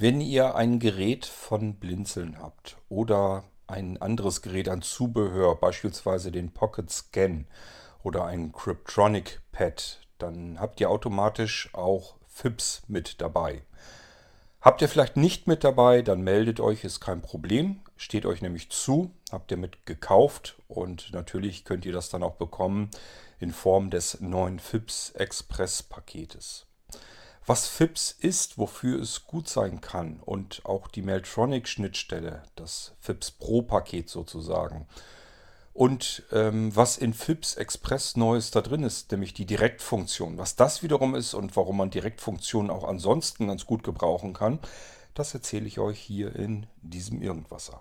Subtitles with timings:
[0.00, 6.52] Wenn ihr ein Gerät von Blinzeln habt oder ein anderes Gerät an Zubehör, beispielsweise den
[6.52, 7.46] Pocket Scan
[8.04, 13.62] oder ein Cryptronic Pad, dann habt ihr automatisch auch FIPS mit dabei.
[14.60, 17.80] Habt ihr vielleicht nicht mit dabei, dann meldet euch, ist kein Problem.
[17.96, 22.36] Steht euch nämlich zu, habt ihr mit gekauft und natürlich könnt ihr das dann auch
[22.36, 22.92] bekommen
[23.40, 26.67] in Form des neuen FIPS Express Paketes.
[27.48, 34.10] Was FIPS ist, wofür es gut sein kann und auch die Meltronic-Schnittstelle, das FIPS Pro-Paket
[34.10, 34.86] sozusagen.
[35.72, 40.36] Und ähm, was in FIPS Express Neues da drin ist, nämlich die Direktfunktion.
[40.36, 44.58] Was das wiederum ist und warum man Direktfunktionen auch ansonsten ganz gut gebrauchen kann,
[45.14, 47.80] das erzähle ich euch hier in diesem Irgendwasser.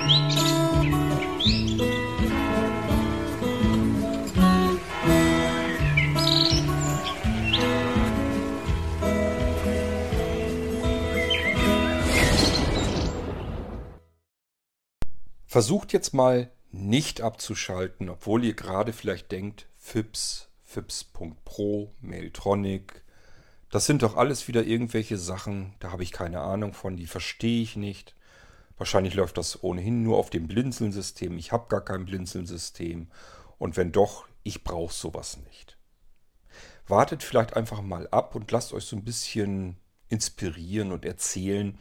[0.00, 1.97] Musik
[15.58, 23.02] Versucht jetzt mal nicht abzuschalten, obwohl ihr gerade vielleicht denkt, FIPS, FIPS.pro, Mailtronic,
[23.68, 27.60] das sind doch alles wieder irgendwelche Sachen, da habe ich keine Ahnung von, die verstehe
[27.60, 28.14] ich nicht.
[28.76, 31.36] Wahrscheinlich läuft das ohnehin nur auf dem Blinzeln-System.
[31.38, 33.10] Ich habe gar kein Blinzeln-System.
[33.58, 35.76] Und wenn doch, ich brauche sowas nicht.
[36.86, 39.76] Wartet vielleicht einfach mal ab und lasst euch so ein bisschen
[40.08, 41.80] inspirieren und erzählen,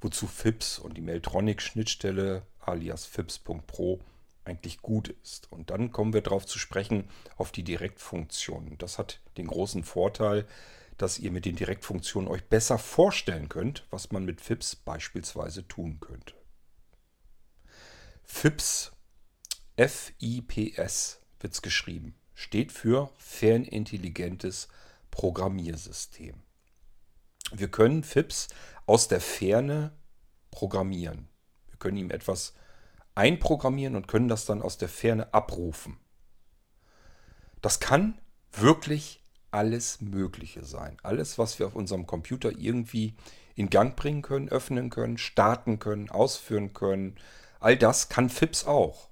[0.00, 4.00] wozu FIPS und die Meltronic-Schnittstelle alias FIPS.pro
[4.44, 5.50] eigentlich gut ist.
[5.52, 8.78] Und dann kommen wir darauf zu sprechen, auf die Direktfunktionen.
[8.78, 10.46] Das hat den großen Vorteil,
[10.98, 15.98] dass ihr mit den Direktfunktionen euch besser vorstellen könnt, was man mit FIPS beispielsweise tun
[16.00, 16.34] könnte.
[18.24, 18.92] FIPS,
[19.76, 24.68] F-I-P-S wird es geschrieben, steht für fernintelligentes
[25.10, 26.34] Programmiersystem.
[27.52, 28.48] Wir können FIPS
[28.86, 29.92] aus der Ferne
[30.50, 31.28] programmieren.
[31.82, 32.54] Können ihm etwas
[33.16, 35.96] einprogrammieren und können das dann aus der Ferne abrufen.
[37.60, 38.20] Das kann
[38.52, 39.20] wirklich
[39.50, 40.96] alles Mögliche sein.
[41.02, 43.16] Alles, was wir auf unserem Computer irgendwie
[43.56, 47.16] in Gang bringen können, öffnen können, starten können, ausführen können.
[47.58, 49.08] All das kann FIPS auch.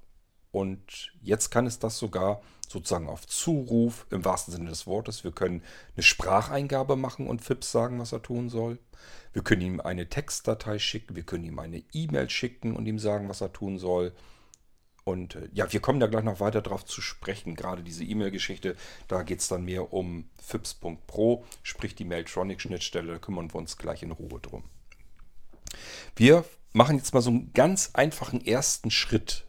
[0.52, 5.24] Und jetzt kann es das sogar sozusagen auf Zuruf, im wahrsten Sinne des Wortes.
[5.24, 5.62] Wir können
[5.96, 8.78] eine Spracheingabe machen und FIPS sagen, was er tun soll.
[9.32, 13.28] Wir können ihm eine Textdatei schicken, wir können ihm eine E-Mail schicken und ihm sagen,
[13.28, 14.12] was er tun soll.
[15.02, 17.56] Und äh, ja, wir kommen da gleich noch weiter drauf zu sprechen.
[17.56, 18.76] Gerade diese E-Mail-Geschichte,
[19.08, 24.04] da geht es dann mehr um FIPS.pro, sprich die Mailtronic-Schnittstelle, da kümmern wir uns gleich
[24.04, 24.62] in Ruhe drum.
[26.14, 29.46] Wir machen jetzt mal so einen ganz einfachen ersten Schritt,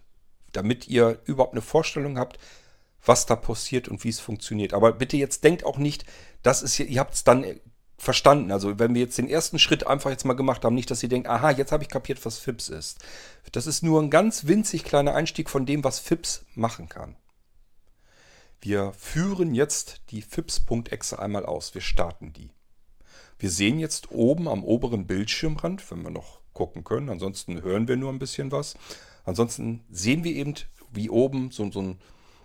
[0.54, 2.40] damit ihr überhaupt eine Vorstellung habt,
[3.06, 4.74] was da passiert und wie es funktioniert.
[4.74, 6.06] Aber bitte jetzt denkt auch nicht,
[6.44, 7.46] das ist ihr habt es dann
[7.98, 8.52] verstanden.
[8.52, 11.10] Also wenn wir jetzt den ersten Schritt einfach jetzt mal gemacht haben, nicht, dass ihr
[11.10, 13.00] denkt, aha, jetzt habe ich kapiert, was FIPS ist.
[13.52, 17.16] Das ist nur ein ganz winzig kleiner Einstieg von dem, was FIPS machen kann.
[18.60, 21.74] Wir führen jetzt die FIPS.exe einmal aus.
[21.74, 22.52] Wir starten die.
[23.40, 27.98] Wir sehen jetzt oben am oberen Bildschirmrand, wenn wir noch gucken können, ansonsten hören wir
[27.98, 28.76] nur ein bisschen was.
[29.24, 30.56] Ansonsten sehen wir eben,
[30.92, 32.00] wie oben so, so ein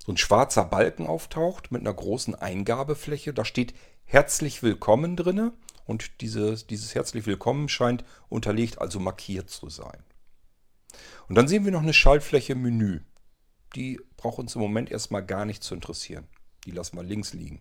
[0.07, 3.35] so ein schwarzer Balken auftaucht mit einer großen Eingabefläche.
[3.35, 3.75] Da steht
[4.05, 5.53] herzlich willkommen drinne
[5.85, 9.99] und dieses, dieses herzlich willkommen scheint unterlegt, also markiert zu sein.
[11.29, 13.01] Und dann sehen wir noch eine Schaltfläche Menü.
[13.75, 16.29] Die braucht uns im Moment erstmal gar nicht zu interessieren.
[16.67, 17.61] Die lassen wir links liegen.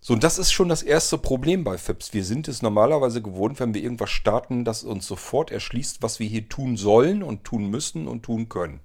[0.00, 2.14] So, und das ist schon das erste Problem bei FIPS.
[2.14, 6.28] Wir sind es normalerweise gewohnt, wenn wir irgendwas starten, dass uns sofort erschließt, was wir
[6.28, 8.78] hier tun sollen und tun müssen und tun können.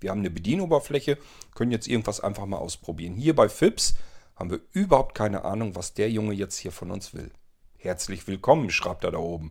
[0.00, 1.18] Wir haben eine Bedienoberfläche,
[1.54, 3.16] können jetzt irgendwas einfach mal ausprobieren.
[3.16, 3.94] Hier bei FIPS
[4.36, 7.32] haben wir überhaupt keine Ahnung, was der Junge jetzt hier von uns will.
[7.76, 9.50] Herzlich willkommen, schreibt er da oben.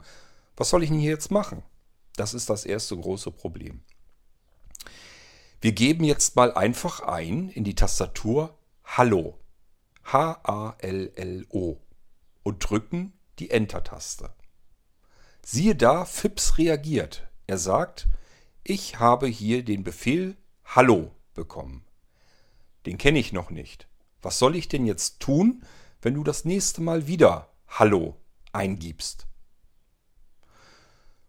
[0.56, 1.64] Was soll ich denn hier jetzt machen?
[2.16, 3.84] Das ist das erste große Problem.
[5.60, 9.38] Wir geben jetzt mal einfach ein in die Tastatur Hallo.
[10.06, 11.78] H-A-L-L-O.
[12.44, 14.34] Und drücken die Enter-Taste.
[15.44, 17.28] Siehe da, FIPS reagiert.
[17.48, 18.08] Er sagt,
[18.70, 20.36] ich habe hier den Befehl
[20.66, 21.86] Hallo bekommen.
[22.86, 23.88] Den kenne ich noch nicht.
[24.22, 25.64] Was soll ich denn jetzt tun,
[26.02, 28.18] wenn du das nächste Mal wieder Hallo
[28.52, 29.26] eingibst?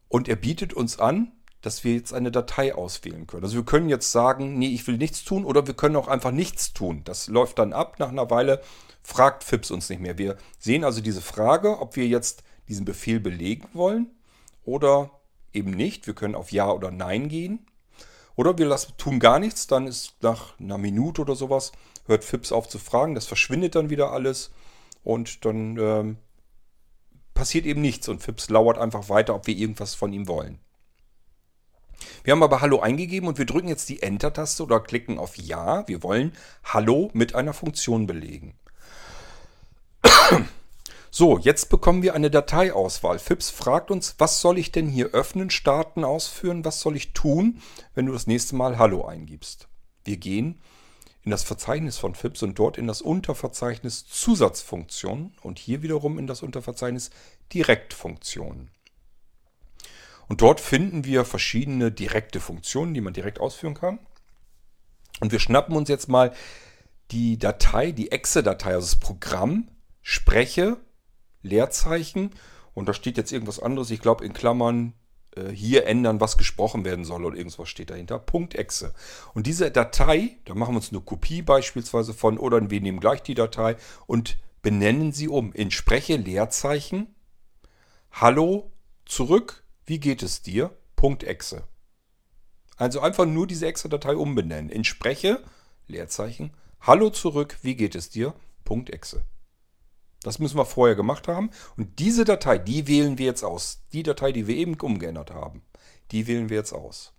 [0.09, 1.31] Und er bietet uns an,
[1.61, 3.45] dass wir jetzt eine Datei auswählen können.
[3.45, 6.33] Also wir können jetzt sagen, nee, ich will nichts tun oder wir können auch einfach
[6.33, 7.03] nichts tun.
[7.05, 8.01] Das läuft dann ab.
[8.01, 8.63] Nach einer Weile
[9.03, 10.19] fragt FIPS uns nicht mehr.
[10.19, 14.11] Wir sehen also diese Frage, ob wir jetzt diesen Befehl belegen wollen
[14.65, 15.18] oder
[15.53, 16.07] eben nicht.
[16.07, 17.67] Wir können auf Ja oder Nein gehen.
[18.37, 21.73] Oder wir lassen, tun gar nichts, dann ist nach einer Minute oder sowas,
[22.07, 24.53] hört Fips auf zu fragen, das verschwindet dann wieder alles
[25.03, 26.19] und dann ähm,
[27.35, 30.61] passiert eben nichts und Fips lauert einfach weiter, ob wir irgendwas von ihm wollen.
[32.23, 35.87] Wir haben aber Hallo eingegeben und wir drücken jetzt die Enter-Taste oder klicken auf Ja.
[35.89, 38.57] Wir wollen Hallo mit einer Funktion belegen.
[41.11, 43.19] So, jetzt bekommen wir eine Dateiauswahl.
[43.19, 46.65] FIPS fragt uns, was soll ich denn hier öffnen, starten, ausführen?
[46.65, 47.63] Was soll ich tun,
[47.95, 49.69] wenn du das nächste Mal Hallo eingibst?
[50.05, 50.61] Wir gehen
[51.23, 56.27] in das Verzeichnis von FIPS und dort in das Unterverzeichnis Zusatzfunktionen und hier wiederum in
[56.27, 57.11] das Unterverzeichnis
[57.53, 58.71] Direktfunktionen.
[60.29, 63.99] Und dort finden wir verschiedene direkte Funktionen, die man direkt ausführen kann.
[65.21, 66.35] Und wir schnappen uns jetzt mal
[67.11, 69.69] die Datei, die Exe-Datei, also das Programm,
[70.03, 70.77] spreche,
[71.43, 72.31] Leerzeichen
[72.75, 74.95] und da steht jetzt irgendwas anderes, ich glaube in Klammern
[75.37, 78.19] äh, hier ändern, was gesprochen werden soll oder irgendwas steht dahinter.
[78.19, 78.95] Punkt .exe.
[79.35, 83.23] Und diese Datei, da machen wir uns eine Kopie beispielsweise von oder wir nehmen gleich
[83.23, 83.77] die Datei
[84.07, 87.15] und benennen sie um in Spreche Leerzeichen
[88.11, 88.73] Hallo
[89.05, 90.71] zurück wie geht es dir?
[90.97, 91.65] Punkt .exe.
[92.77, 94.69] Also einfach nur diese Exe-Datei umbenennen.
[94.69, 95.43] In Spreche,
[95.87, 96.53] Leerzeichen,
[96.83, 98.35] Hallo zurück, wie geht es dir?
[98.67, 99.25] Punkt .exe.
[100.23, 101.51] Das müssen wir vorher gemacht haben.
[101.77, 103.83] Und diese Datei, die wählen wir jetzt aus.
[103.93, 105.63] Die Datei, die wir eben umgeändert haben,
[106.11, 107.13] die wählen wir jetzt aus.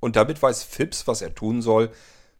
[0.00, 1.90] Und damit weiß Fips, was er tun soll,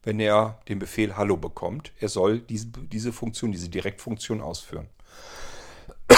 [0.03, 1.93] wenn er den Befehl Hallo bekommt.
[2.01, 4.89] Er soll diese, diese Funktion, diese Direktfunktion ausführen.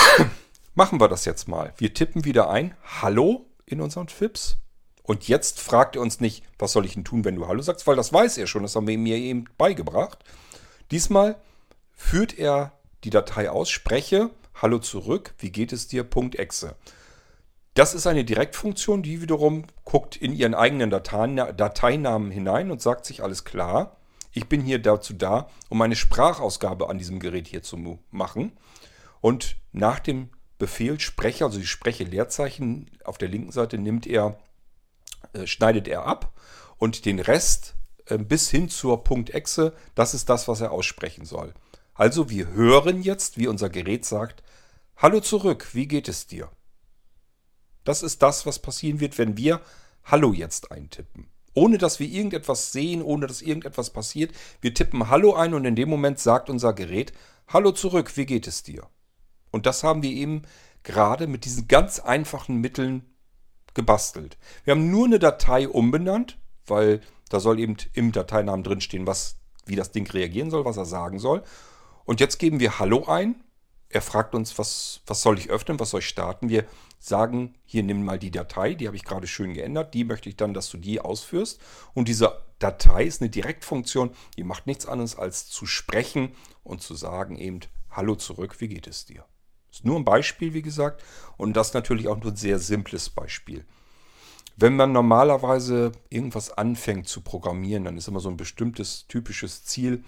[0.75, 1.73] Machen wir das jetzt mal.
[1.76, 4.56] Wir tippen wieder ein Hallo in unseren FIPS.
[5.02, 7.87] Und jetzt fragt er uns nicht, was soll ich denn tun, wenn du Hallo sagst,
[7.87, 10.25] weil das weiß er schon, das haben wir mir eben beigebracht.
[10.91, 11.37] Diesmal
[11.93, 12.73] führt er
[13.05, 16.77] die Datei aus, spreche Hallo zurück, wie geht es dir, Punkt .exe.
[17.75, 23.23] Das ist eine Direktfunktion, die wiederum guckt in ihren eigenen Dateinamen hinein und sagt sich,
[23.23, 23.97] alles klar,
[24.33, 28.53] ich bin hier dazu da, um eine Sprachausgabe an diesem Gerät hier zu machen.
[29.21, 34.39] Und nach dem Befehl Sprecher, also die Spreche Leerzeichen auf der linken Seite nimmt er,
[35.33, 36.33] äh, schneidet er ab
[36.79, 37.75] und den Rest
[38.06, 41.55] äh, bis hin zur Punkt .exe, das ist das, was er aussprechen soll.
[41.94, 44.43] Also wir hören jetzt, wie unser Gerät sagt,
[44.96, 46.50] Hallo zurück, wie geht es dir?
[47.85, 49.61] Das ist das, was passieren wird, wenn wir
[50.05, 51.29] Hallo jetzt eintippen.
[51.55, 54.35] Ohne dass wir irgendetwas sehen, ohne dass irgendetwas passiert.
[54.61, 57.12] Wir tippen Hallo ein und in dem Moment sagt unser Gerät
[57.46, 58.88] Hallo zurück, wie geht es dir?
[59.52, 60.43] Und das haben wir eben
[60.82, 63.05] gerade mit diesen ganz einfachen Mitteln
[63.73, 64.37] gebastelt.
[64.64, 69.37] Wir haben nur eine Datei umbenannt, weil da soll eben im Dateinamen drinstehen, was,
[69.67, 71.43] wie das Ding reagieren soll, was er sagen soll.
[72.05, 73.37] Und jetzt geben wir Hallo ein.
[73.89, 76.49] Er fragt uns, was, was soll ich öffnen, was soll ich starten.
[76.49, 76.67] Wir
[76.99, 79.95] sagen, hier nimm mal die Datei, die habe ich gerade schön geändert.
[79.95, 81.61] Die möchte ich dann, dass du die ausführst.
[81.93, 86.95] Und diese Datei ist eine Direktfunktion, die macht nichts anderes als zu sprechen und zu
[86.95, 87.61] sagen eben,
[87.91, 89.25] Hallo zurück, wie geht es dir?
[89.71, 91.03] Ist nur ein Beispiel, wie gesagt,
[91.37, 93.65] und das natürlich auch nur ein sehr simples Beispiel.
[94.56, 100.05] Wenn man normalerweise irgendwas anfängt zu programmieren, dann ist immer so ein bestimmtes typisches Ziel,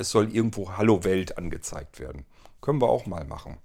[0.00, 2.24] es soll irgendwo Hallo Welt angezeigt werden.
[2.62, 3.58] Können wir auch mal machen.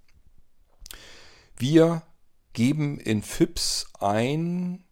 [1.57, 2.03] Wir
[2.51, 4.83] geben in FIPS ein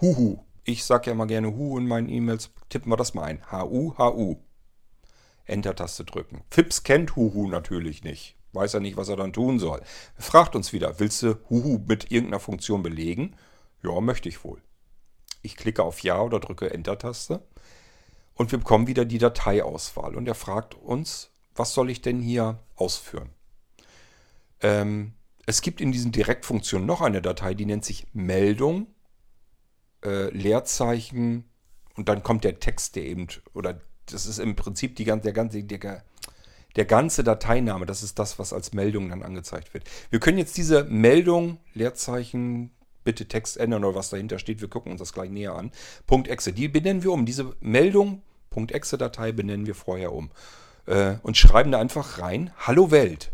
[0.00, 0.38] Huhu.
[0.64, 2.50] Ich sage ja mal gerne Hu in meinen E-Mails.
[2.70, 3.42] Tippen wir das mal ein.
[3.52, 4.36] HU, HU.
[5.44, 6.42] Enter-Taste drücken.
[6.50, 8.36] FIPS kennt Huhu natürlich nicht.
[8.54, 9.82] Weiß er nicht, was er dann tun soll.
[10.16, 13.36] Fragt uns wieder, willst du Huhu mit irgendeiner Funktion belegen?
[13.82, 14.62] Ja, möchte ich wohl.
[15.42, 17.42] Ich klicke auf Ja oder drücke Enter-Taste
[18.34, 20.16] und wir bekommen wieder die Dateiauswahl.
[20.16, 23.30] Und er fragt uns, was soll ich denn hier ausführen?
[24.60, 25.14] Ähm,
[25.46, 28.86] es gibt in diesen Direktfunktionen noch eine Datei, die nennt sich Meldung,
[30.04, 31.44] äh, Leerzeichen
[31.96, 35.62] und dann kommt der Text, der eben, oder das ist im Prinzip die, der ganze,
[35.62, 36.02] der,
[36.76, 39.84] der ganze Dateiname, das ist das, was als Meldung dann angezeigt wird.
[40.10, 42.70] Wir können jetzt diese Meldung, Leerzeichen,
[43.04, 45.70] bitte Text ändern oder was dahinter steht, wir gucken uns das gleich näher an.
[46.08, 47.26] .exe, die benennen wir um.
[47.26, 48.22] Diese Meldung,
[48.54, 50.30] .exe-Datei benennen wir vorher um.
[50.86, 53.32] Äh, und schreiben da einfach rein, Hallo Welt.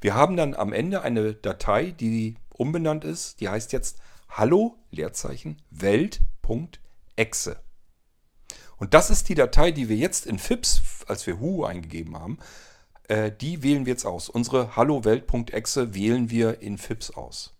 [0.00, 3.98] Wir haben dann am Ende eine Datei, die umbenannt ist, die heißt jetzt
[4.28, 7.60] Hallo, Leerzeichen, Welt.exe.
[8.78, 12.38] Und das ist die Datei, die wir jetzt in FIPS, als wir Hu eingegeben haben,
[13.08, 14.28] äh, die wählen wir jetzt aus.
[14.28, 17.54] Unsere Hallo-Welt.exe wählen wir in FIPS aus.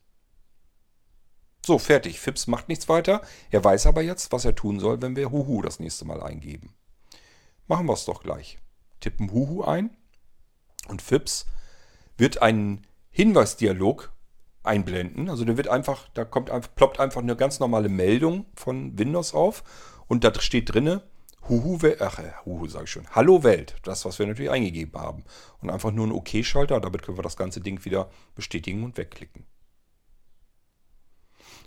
[1.65, 2.19] So, fertig.
[2.19, 3.23] FIPS macht nichts weiter.
[3.51, 6.75] Er weiß aber jetzt, was er tun soll, wenn wir Huhu das nächste Mal eingeben.
[7.69, 8.59] Machen wir es doch gleich.
[9.01, 9.97] Tippen Huhu ein
[10.89, 11.47] und FIPS
[12.17, 14.13] wird einen Hinweisdialog
[14.65, 15.29] einblenden.
[15.29, 19.63] Also der wird einfach, da kommt, ploppt einfach eine ganz normale Meldung von Windows auf
[20.09, 21.03] und da steht drinne,
[21.49, 23.09] Huhu, ach, äh, Huhu sage ich schon.
[23.11, 25.25] Hallo Welt, das, was wir natürlich eingegeben haben.
[25.61, 29.45] Und einfach nur einen OK-Schalter, damit können wir das ganze Ding wieder bestätigen und wegklicken.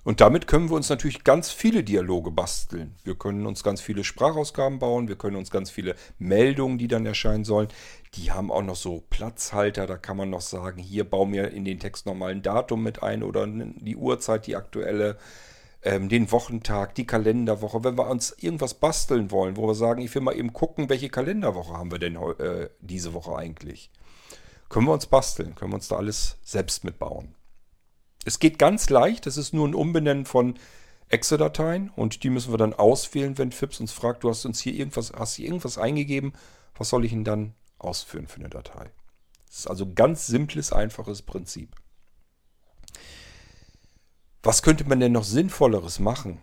[0.05, 2.95] Und damit können wir uns natürlich ganz viele Dialoge basteln.
[3.03, 7.07] Wir können uns ganz viele Sprachausgaben bauen, wir können uns ganz viele Meldungen, die dann
[7.07, 7.69] erscheinen sollen.
[8.13, 11.65] Die haben auch noch so Platzhalter, da kann man noch sagen, hier bau mir in
[11.65, 15.17] den Text nochmal ein Datum mit ein oder die Uhrzeit, die aktuelle,
[15.81, 17.83] ähm, den Wochentag, die Kalenderwoche.
[17.83, 21.09] Wenn wir uns irgendwas basteln wollen, wo wir sagen, ich will mal eben gucken, welche
[21.09, 23.89] Kalenderwoche haben wir denn äh, diese Woche eigentlich.
[24.69, 27.33] Können wir uns basteln, können wir uns da alles selbst mitbauen.
[28.25, 30.55] Es geht ganz leicht, das ist nur ein Umbenennen von
[31.09, 34.73] Exe-Dateien und die müssen wir dann auswählen, wenn FIPS uns fragt, du hast uns hier
[34.73, 36.33] irgendwas, hast hier irgendwas eingegeben,
[36.75, 38.89] was soll ich denn dann ausführen für eine Datei?
[39.47, 41.75] Das ist also ein ganz simples, einfaches Prinzip.
[44.41, 46.41] Was könnte man denn noch Sinnvolleres machen?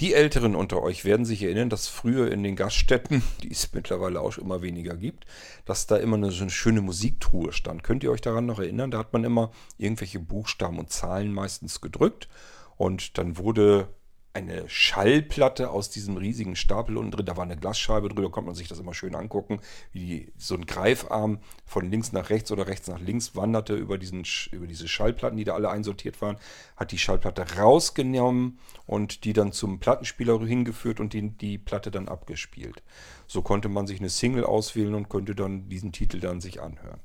[0.00, 4.20] Die Älteren unter euch werden sich erinnern, dass früher in den Gaststätten, die es mittlerweile
[4.20, 5.26] auch immer weniger gibt,
[5.64, 7.82] dass da immer eine, so eine schöne Musiktruhe stand.
[7.82, 8.90] Könnt ihr euch daran noch erinnern?
[8.90, 12.28] Da hat man immer irgendwelche Buchstaben und Zahlen meistens gedrückt
[12.76, 13.88] und dann wurde
[14.32, 17.26] eine Schallplatte aus diesem riesigen Stapel unten drin.
[17.26, 19.60] Da war eine Glasscheibe drüber, konnte man sich das immer schön angucken,
[19.92, 23.98] wie die, so ein Greifarm von links nach rechts oder rechts nach links wanderte über,
[23.98, 26.36] diesen, über diese Schallplatten, die da alle einsortiert waren,
[26.76, 32.08] hat die Schallplatte rausgenommen und die dann zum Plattenspieler hingeführt und die, die Platte dann
[32.08, 32.82] abgespielt.
[33.26, 37.00] So konnte man sich eine Single auswählen und könnte dann diesen Titel dann sich anhören.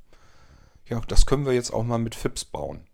[0.88, 2.86] Ja, das können wir jetzt auch mal mit FIPS bauen.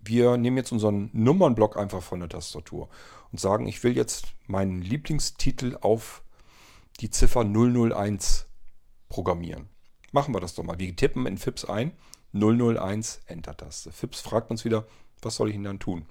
[0.00, 2.88] Wir nehmen jetzt unseren Nummernblock einfach von der Tastatur
[3.32, 6.22] und sagen, ich will jetzt meinen Lieblingstitel auf
[7.00, 8.46] die Ziffer 001
[9.08, 9.68] programmieren.
[10.12, 10.78] Machen wir das doch mal.
[10.78, 11.92] Wir tippen in FIPS ein
[12.32, 13.92] 001 Enter-Taste.
[13.92, 14.86] FIPS fragt uns wieder,
[15.22, 16.06] was soll ich denn dann tun?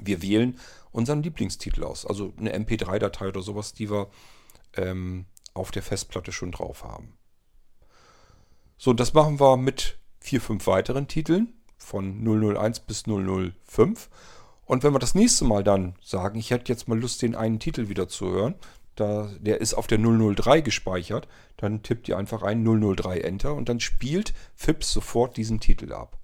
[0.00, 0.58] Wir wählen
[0.92, 4.08] unseren Lieblingstitel aus, also eine MP3-Datei oder sowas, die wir
[4.74, 7.16] ähm, auf der Festplatte schon drauf haben.
[8.78, 14.10] So, das machen wir mit vier, fünf weiteren Titeln von 001 bis 005
[14.66, 17.60] und wenn wir das nächste Mal dann sagen, ich hätte jetzt mal Lust, den einen
[17.60, 18.56] Titel wieder zu hören,
[18.96, 23.68] da, der ist auf der 003 gespeichert, dann tippt ihr einfach ein 003 Enter und
[23.68, 26.18] dann spielt FIPS sofort diesen Titel ab.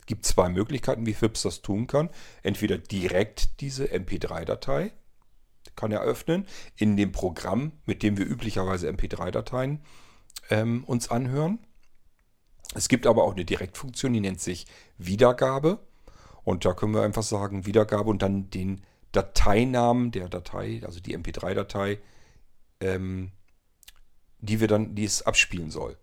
[0.00, 2.10] Es gibt zwei Möglichkeiten, wie FIPS das tun kann.
[2.42, 4.92] Entweder direkt diese MP3-Datei
[5.76, 9.80] kann er öffnen in dem Programm, mit dem wir üblicherweise MP3-Dateien
[10.50, 11.60] ähm, uns anhören.
[12.74, 14.66] Es gibt aber auch eine Direktfunktion, die nennt sich
[14.98, 15.78] Wiedergabe.
[16.48, 18.80] Und da können wir einfach sagen, Wiedergabe und dann den
[19.12, 21.98] Dateinamen der Datei, also die MP3-Datei,
[22.80, 23.32] ähm,
[24.38, 25.98] die wir dann, die es abspielen soll.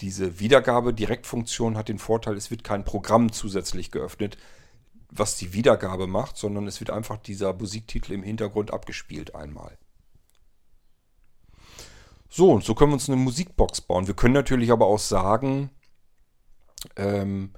[0.00, 4.36] Diese Wiedergabe-Direktfunktion hat den Vorteil, es wird kein Programm zusätzlich geöffnet,
[5.08, 9.78] was die Wiedergabe macht, sondern es wird einfach dieser Musiktitel im Hintergrund abgespielt einmal.
[12.28, 14.06] So, und so können wir uns eine Musikbox bauen.
[14.06, 15.70] Wir können natürlich aber auch sagen,
[16.96, 17.54] ähm,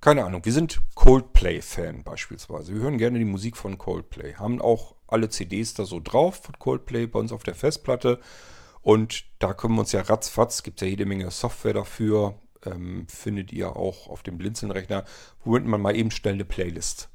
[0.00, 2.74] keine Ahnung, wir sind Coldplay-Fan beispielsweise.
[2.74, 4.34] Wir hören gerne die Musik von Coldplay.
[4.34, 8.18] Haben auch alle CDs da so drauf von Coldplay bei uns auf der Festplatte.
[8.80, 13.52] Und da können wir uns ja ratzfatz, gibt ja jede Menge Software dafür, ähm, findet
[13.52, 15.04] ihr auch auf dem Blinzeln-Rechner,
[15.44, 17.10] womit man mal eben schnell eine Playlist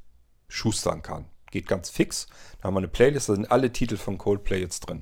[0.48, 1.26] schustern kann.
[1.50, 2.28] Geht ganz fix.
[2.60, 5.02] Da haben wir eine Playlist, da sind alle Titel von Coldplay jetzt drin.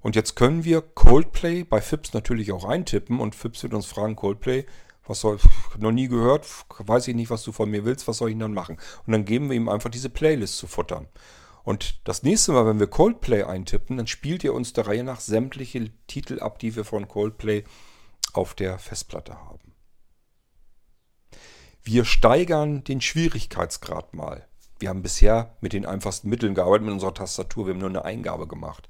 [0.00, 4.16] Und jetzt können wir Coldplay bei FIPS natürlich auch eintippen und FIPS wird uns fragen,
[4.16, 4.64] Coldplay,
[5.08, 5.38] was soll,
[5.78, 6.46] noch nie gehört,
[6.78, 8.78] weiß ich nicht, was du von mir willst, was soll ich dann machen?
[9.06, 11.08] Und dann geben wir ihm einfach diese Playlist zu futtern.
[11.64, 15.20] Und das nächste Mal, wenn wir Coldplay eintippen, dann spielt ihr uns der Reihe nach
[15.20, 17.64] sämtliche Titel ab, die wir von Coldplay
[18.32, 19.74] auf der Festplatte haben.
[21.82, 24.46] Wir steigern den Schwierigkeitsgrad mal.
[24.78, 27.66] Wir haben bisher mit den einfachsten Mitteln gearbeitet, mit unserer Tastatur.
[27.66, 28.88] Wir haben nur eine Eingabe gemacht.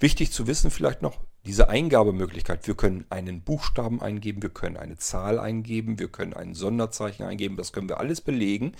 [0.00, 4.96] Wichtig zu wissen vielleicht noch, diese Eingabemöglichkeit, wir können einen Buchstaben eingeben, wir können eine
[4.96, 8.72] Zahl eingeben, wir können ein Sonderzeichen eingeben, das können wir alles belegen.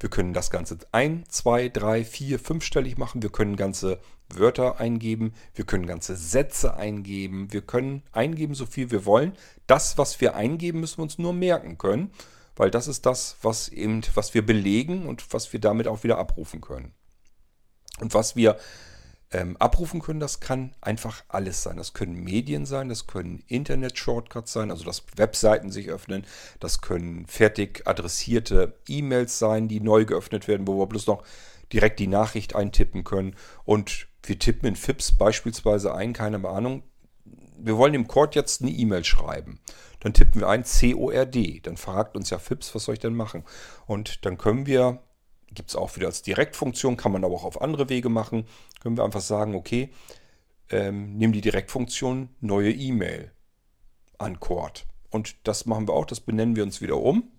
[0.00, 3.22] Wir können das Ganze ein, zwei, drei, vier, fünfstellig machen.
[3.22, 5.32] Wir können ganze Wörter eingeben.
[5.54, 7.52] Wir können ganze Sätze eingeben.
[7.52, 9.32] Wir können eingeben, so viel wir wollen.
[9.66, 12.10] Das, was wir eingeben, müssen wir uns nur merken können,
[12.56, 16.18] weil das ist das, was eben, was wir belegen und was wir damit auch wieder
[16.18, 16.92] abrufen können.
[18.00, 18.58] Und was wir
[19.34, 21.76] ähm, abrufen können, das kann einfach alles sein.
[21.76, 26.24] Das können Medien sein, das können Internet-Shortcuts sein, also dass Webseiten sich öffnen,
[26.60, 31.24] das können fertig adressierte E-Mails sein, die neu geöffnet werden, wo wir bloß noch
[31.72, 33.34] direkt die Nachricht eintippen können.
[33.64, 36.84] Und wir tippen in FIPS beispielsweise ein, keine Ahnung,
[37.58, 39.58] wir wollen dem Cord jetzt eine E-Mail schreiben.
[40.00, 41.66] Dann tippen wir ein CORD.
[41.66, 43.42] Dann fragt uns ja FIPS, was soll ich denn machen?
[43.86, 45.00] Und dann können wir
[45.54, 48.46] Gibt es auch wieder als Direktfunktion, kann man aber auch auf andere Wege machen.
[48.80, 49.90] Können wir einfach sagen, okay,
[50.70, 53.32] ähm, nehmen die Direktfunktion neue E-Mail
[54.18, 54.86] an Cord.
[55.10, 57.30] Und das machen wir auch, das benennen wir uns wieder um.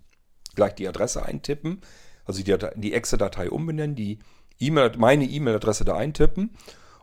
[0.54, 1.82] Gleich die Adresse eintippen,
[2.24, 4.18] also die, die Exe-Datei umbenennen, die
[4.58, 6.56] e meine E-Mail-Adresse da eintippen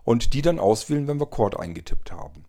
[0.03, 2.46] und die dann auswählen, wenn wir Cord eingetippt haben.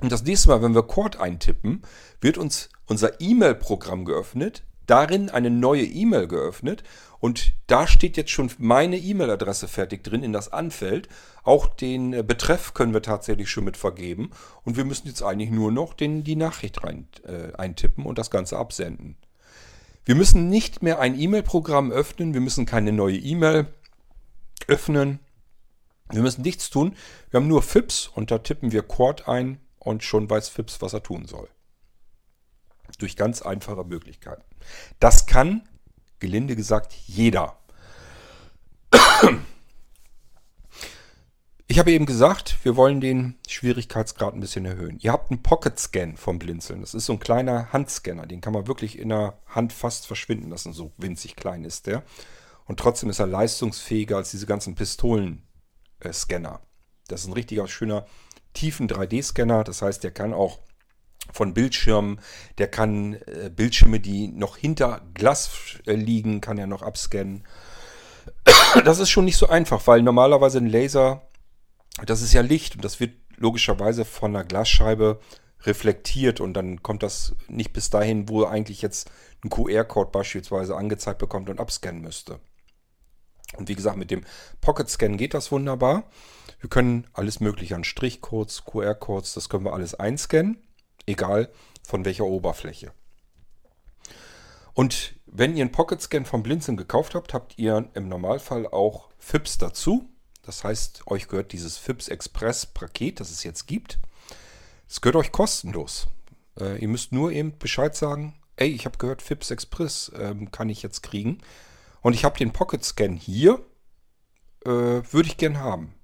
[0.00, 1.82] Und das nächste Mal, wenn wir Cord eintippen,
[2.20, 6.82] wird uns unser E-Mail-Programm geöffnet, darin eine neue E-Mail geöffnet
[7.20, 11.08] und da steht jetzt schon meine E-Mail-Adresse fertig drin in das Anfeld.
[11.42, 14.30] Auch den äh, Betreff können wir tatsächlich schon mit vergeben
[14.64, 18.30] und wir müssen jetzt eigentlich nur noch den, die Nachricht rein, äh, eintippen und das
[18.30, 19.16] Ganze absenden.
[20.04, 23.68] Wir müssen nicht mehr ein E-Mail-Programm öffnen, wir müssen keine neue E-Mail
[24.68, 25.18] öffnen.
[26.10, 26.94] Wir müssen nichts tun.
[27.30, 30.92] Wir haben nur FIPS und da tippen wir Quad ein und schon weiß FIPS, was
[30.92, 31.48] er tun soll.
[32.98, 34.44] Durch ganz einfache Möglichkeiten.
[35.00, 35.68] Das kann,
[36.18, 37.58] gelinde gesagt, jeder.
[41.66, 44.98] Ich habe eben gesagt, wir wollen den Schwierigkeitsgrad ein bisschen erhöhen.
[45.00, 46.82] Ihr habt einen Pocket Scan vom Blinzeln.
[46.82, 48.26] Das ist so ein kleiner Handscanner.
[48.26, 50.72] Den kann man wirklich in der Hand fast verschwinden lassen.
[50.72, 52.04] So winzig klein ist der.
[52.66, 56.60] Und trotzdem ist er leistungsfähiger als diese ganzen Pistolen-Scanner.
[57.08, 58.06] Das ist ein richtiger schöner
[58.52, 59.64] tiefen 3D-Scanner.
[59.64, 60.60] Das heißt, der kann auch
[61.32, 62.20] von Bildschirmen,
[62.58, 65.50] der kann äh, Bildschirme, die noch hinter Glas
[65.86, 67.44] äh, liegen, kann er noch abscannen.
[68.84, 71.22] Das ist schon nicht so einfach, weil normalerweise ein Laser,
[72.06, 75.20] das ist ja Licht und das wird logischerweise von einer Glasscheibe
[75.62, 79.10] reflektiert und dann kommt das nicht bis dahin, wo eigentlich jetzt
[79.44, 82.40] ein QR-Code beispielsweise angezeigt bekommt und abscannen müsste.
[83.56, 84.24] Und wie gesagt, mit dem
[84.60, 86.04] Pocket Scan geht das wunderbar.
[86.60, 90.62] Wir können alles mögliche an Strichcodes, QR-Codes, das können wir alles einscannen,
[91.06, 91.50] egal
[91.86, 92.92] von welcher Oberfläche.
[94.72, 99.08] Und wenn ihr einen Pocket Scan vom Blinzeln gekauft habt, habt ihr im Normalfall auch
[99.18, 100.08] FIPS dazu.
[100.42, 103.98] Das heißt, euch gehört dieses FIPS Express Paket, das es jetzt gibt.
[104.88, 106.08] Es gehört euch kostenlos.
[106.60, 110.68] Äh, ihr müsst nur eben Bescheid sagen, ey, ich habe gehört, FIPS Express ähm, kann
[110.68, 111.38] ich jetzt kriegen.
[112.02, 113.64] Und ich habe den Pocket Scan hier.
[114.64, 115.94] Äh, Würde ich gern haben.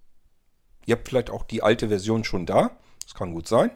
[0.87, 2.71] Ihr habt vielleicht auch die alte Version schon da.
[3.05, 3.71] Das kann gut sein.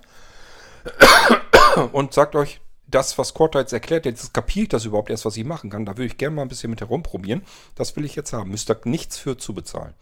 [1.92, 5.44] Und sagt euch, das, was Corta jetzt erklärt, jetzt kapiert das überhaupt erst, was ich
[5.44, 5.84] machen kann.
[5.84, 7.42] Da würde ich gerne mal ein bisschen mit herumprobieren.
[7.74, 8.50] Das will ich jetzt haben.
[8.50, 9.94] Müsst ihr nichts für zu bezahlen.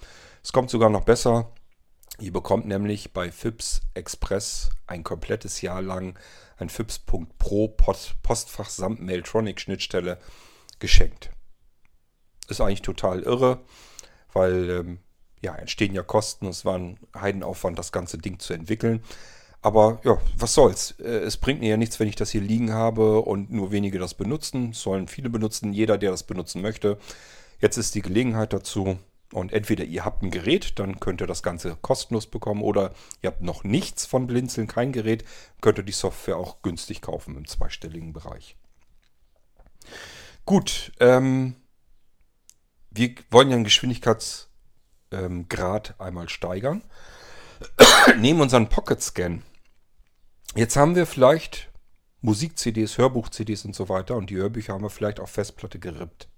[0.42, 1.50] Es kommt sogar noch besser.
[2.18, 6.18] Ihr bekommt nämlich bei FIPS Express ein komplettes Jahr lang
[6.58, 10.18] ein FIPS.pro Postfach samt Mailtronic-Schnittstelle
[10.78, 11.30] geschenkt
[12.52, 13.60] ist eigentlich total irre,
[14.32, 14.98] weil ähm,
[15.40, 16.46] ja, entstehen ja Kosten.
[16.46, 19.02] Es war ein Heidenaufwand, das ganze Ding zu entwickeln.
[19.62, 20.96] Aber ja, was soll's.
[20.98, 23.98] Äh, es bringt mir ja nichts, wenn ich das hier liegen habe und nur wenige
[23.98, 24.72] das benutzen.
[24.72, 26.98] Sollen viele benutzen, jeder, der das benutzen möchte.
[27.60, 28.98] Jetzt ist die Gelegenheit dazu.
[29.32, 33.28] Und entweder ihr habt ein Gerät, dann könnt ihr das Ganze kostenlos bekommen, oder ihr
[33.28, 35.24] habt noch nichts von Blinzeln, kein Gerät,
[35.62, 38.56] könnt ihr die Software auch günstig kaufen im zweistelligen Bereich.
[40.44, 41.56] Gut, ähm,
[42.90, 44.50] wir wollen ja den Geschwindigkeitsgrad
[45.10, 46.82] ähm, einmal steigern.
[48.18, 49.42] Nehmen unseren Pocket Scan.
[50.54, 51.72] Jetzt haben wir vielleicht
[52.20, 56.28] Musik-CDs, Hörbuch-CDs und so weiter und die Hörbücher haben wir vielleicht auf Festplatte gerippt.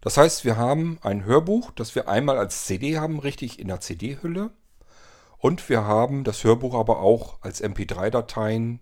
[0.00, 3.80] Das heißt, wir haben ein Hörbuch, das wir einmal als CD haben, richtig in der
[3.80, 4.52] CD-Hülle.
[5.36, 8.80] Und wir haben das Hörbuch aber auch als MP3-Dateien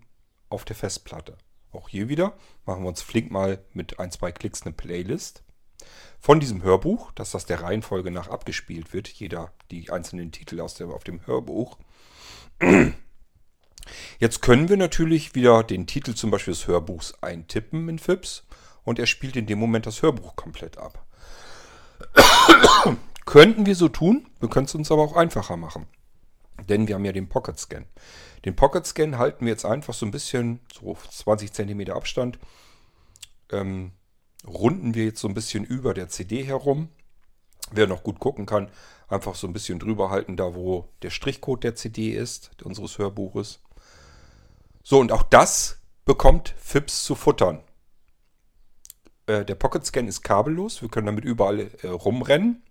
[0.49, 1.37] auf der Festplatte.
[1.73, 5.43] Auch hier wieder machen wir uns flink mal mit ein, zwei Klicks eine Playlist
[6.19, 10.75] von diesem Hörbuch, dass das der Reihenfolge nach abgespielt wird, jeder die einzelnen Titel aus
[10.75, 11.77] der, auf dem Hörbuch.
[14.21, 18.43] Jetzt können wir natürlich wieder den Titel zum Beispiel des Hörbuchs eintippen in FIPS
[18.83, 21.03] und er spielt in dem Moment das Hörbuch komplett ab.
[23.25, 25.87] Könnten wir so tun, wir können es uns aber auch einfacher machen.
[26.69, 27.85] Denn wir haben ja den Pocket Scan.
[28.45, 32.37] Den Pocket Scan halten wir jetzt einfach so ein bisschen, so 20 cm Abstand,
[33.51, 33.91] ähm,
[34.45, 36.89] runden wir jetzt so ein bisschen über der CD herum.
[37.71, 38.69] Wer noch gut gucken kann,
[39.07, 43.61] einfach so ein bisschen drüber halten, da wo der Strichcode der CD ist, unseres Hörbuches.
[44.83, 47.63] So, und auch das bekommt FIPS zu futtern.
[49.27, 52.63] Äh, der Pocket Scan ist kabellos, wir können damit überall äh, rumrennen.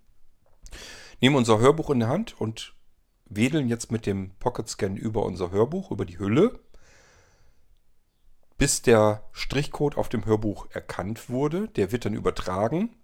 [1.21, 2.75] Nehmen unser Hörbuch in der Hand und
[3.25, 6.59] wedeln jetzt mit dem Pocket Scan über unser Hörbuch, über die Hülle,
[8.57, 11.67] bis der Strichcode auf dem Hörbuch erkannt wurde.
[11.69, 12.95] Der wird dann übertragen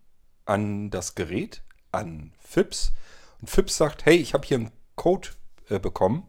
[0.45, 2.93] an das Gerät, an FIPS.
[3.41, 5.29] Und FIPS sagt, hey, ich habe hier einen Code
[5.69, 6.27] äh, bekommen.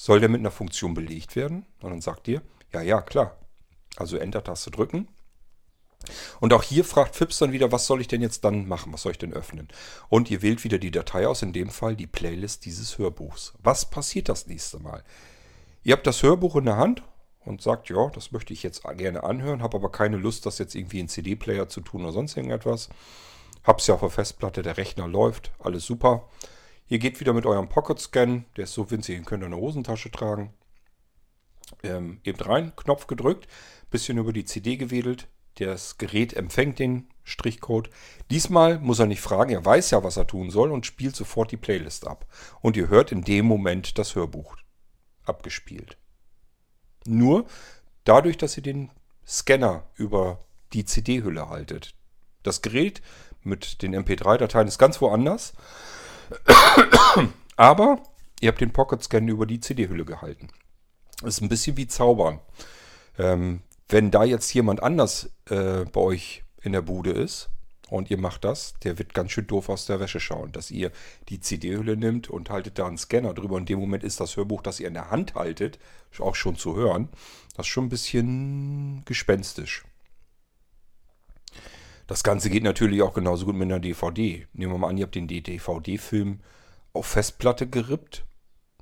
[0.00, 1.66] Soll der mit einer Funktion belegt werden?
[1.80, 2.40] Und dann sagt ihr,
[2.72, 3.36] ja, ja, klar.
[3.96, 5.08] Also Enter-Taste drücken.
[6.38, 8.92] Und auch hier fragt Fips dann wieder, was soll ich denn jetzt dann machen?
[8.92, 9.66] Was soll ich denn öffnen?
[10.08, 13.54] Und ihr wählt wieder die Datei aus, in dem Fall die Playlist dieses Hörbuchs.
[13.58, 15.02] Was passiert das nächste Mal?
[15.82, 17.02] Ihr habt das Hörbuch in der Hand
[17.44, 20.76] und sagt, ja, das möchte ich jetzt gerne anhören, habe aber keine Lust, das jetzt
[20.76, 22.88] irgendwie in CD-Player zu tun oder sonst irgendetwas.
[23.64, 26.28] Hab's ja auf der Festplatte, der Rechner läuft, alles super.
[26.88, 29.52] Ihr geht wieder mit eurem Pocket Scan, der ist so winzig, den könnt ihr in
[29.52, 30.54] der Hosentasche tragen.
[31.82, 33.46] Ähm, eben rein, Knopf gedrückt,
[33.90, 35.28] bisschen über die CD gewedelt.
[35.56, 37.90] Das Gerät empfängt den Strichcode.
[38.30, 41.52] Diesmal muss er nicht fragen, er weiß ja, was er tun soll und spielt sofort
[41.52, 42.26] die Playlist ab.
[42.60, 44.56] Und ihr hört in dem Moment das Hörbuch
[45.24, 45.98] abgespielt.
[47.04, 47.46] Nur
[48.04, 48.90] dadurch, dass ihr den
[49.26, 51.94] Scanner über die CD-Hülle haltet.
[52.42, 53.02] Das Gerät
[53.42, 55.52] mit den MP3-Dateien ist ganz woanders.
[57.56, 58.02] Aber
[58.40, 60.48] ihr habt den Pocket Scan über die CD-Hülle gehalten.
[61.20, 62.40] Das ist ein bisschen wie Zaubern.
[63.18, 67.48] Ähm, wenn da jetzt jemand anders äh, bei euch in der Bude ist
[67.88, 70.92] und ihr macht das, der wird ganz schön doof aus der Wäsche schauen, dass ihr
[71.28, 73.58] die CD-Hülle nimmt und haltet da einen Scanner drüber.
[73.58, 75.78] In dem Moment ist das Hörbuch, das ihr in der Hand haltet,
[76.18, 77.08] auch schon zu hören.
[77.56, 79.84] Das ist schon ein bisschen gespenstisch.
[82.08, 84.48] Das Ganze geht natürlich auch genauso gut mit einer DVD.
[84.54, 86.40] Nehmen wir mal an, ihr habt den DVD-Film
[86.94, 88.24] auf Festplatte gerippt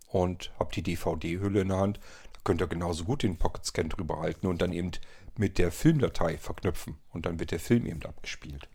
[0.07, 1.99] und habt die DVD-Hülle in der Hand.
[2.33, 4.93] Da könnt ihr genauso gut den Pocket Scan drüber halten und dann eben
[5.37, 6.99] mit der Filmdatei verknüpfen.
[7.12, 8.69] Und dann wird der Film eben abgespielt.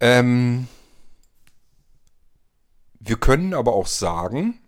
[0.00, 0.68] Ähm,
[2.98, 4.58] wir können aber auch sagen,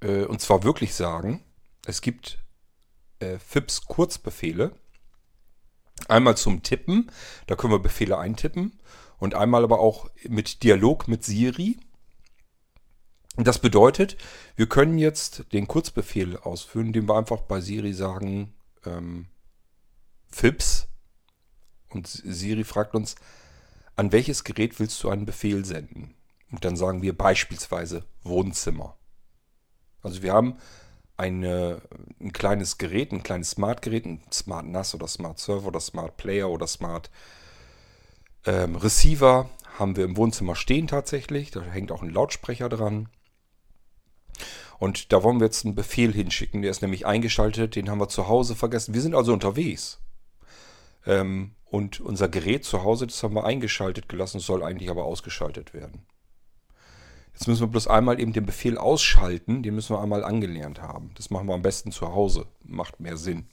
[0.00, 1.44] äh, und zwar wirklich sagen,
[1.84, 2.41] es gibt
[3.22, 4.72] äh, FIPS Kurzbefehle.
[6.08, 7.10] Einmal zum Tippen,
[7.46, 8.80] da können wir Befehle eintippen.
[9.18, 11.78] Und einmal aber auch mit Dialog mit Siri.
[13.36, 14.16] Das bedeutet,
[14.56, 18.52] wir können jetzt den Kurzbefehl ausführen, indem wir einfach bei Siri sagen,
[18.84, 19.28] ähm,
[20.28, 20.88] FIPS.
[21.88, 23.14] Und Siri fragt uns,
[23.94, 26.14] an welches Gerät willst du einen Befehl senden?
[26.50, 28.98] Und dann sagen wir beispielsweise Wohnzimmer.
[30.02, 30.58] Also wir haben
[31.22, 31.80] eine,
[32.20, 36.50] ein kleines Gerät, ein kleines Smart-Gerät, ein Smart NAS oder Smart Server oder Smart Player
[36.50, 37.10] oder Smart
[38.44, 41.52] ähm, Receiver haben wir im Wohnzimmer stehen tatsächlich.
[41.52, 43.08] Da hängt auch ein Lautsprecher dran.
[44.80, 46.62] Und da wollen wir jetzt einen Befehl hinschicken.
[46.62, 48.92] Der ist nämlich eingeschaltet, den haben wir zu Hause vergessen.
[48.94, 50.00] Wir sind also unterwegs.
[51.06, 55.72] Ähm, und unser Gerät zu Hause, das haben wir eingeschaltet gelassen, soll eigentlich aber ausgeschaltet
[55.72, 56.04] werden.
[57.32, 61.10] Jetzt müssen wir bloß einmal eben den Befehl ausschalten, den müssen wir einmal angelernt haben.
[61.16, 63.48] Das machen wir am besten zu Hause, macht mehr Sinn.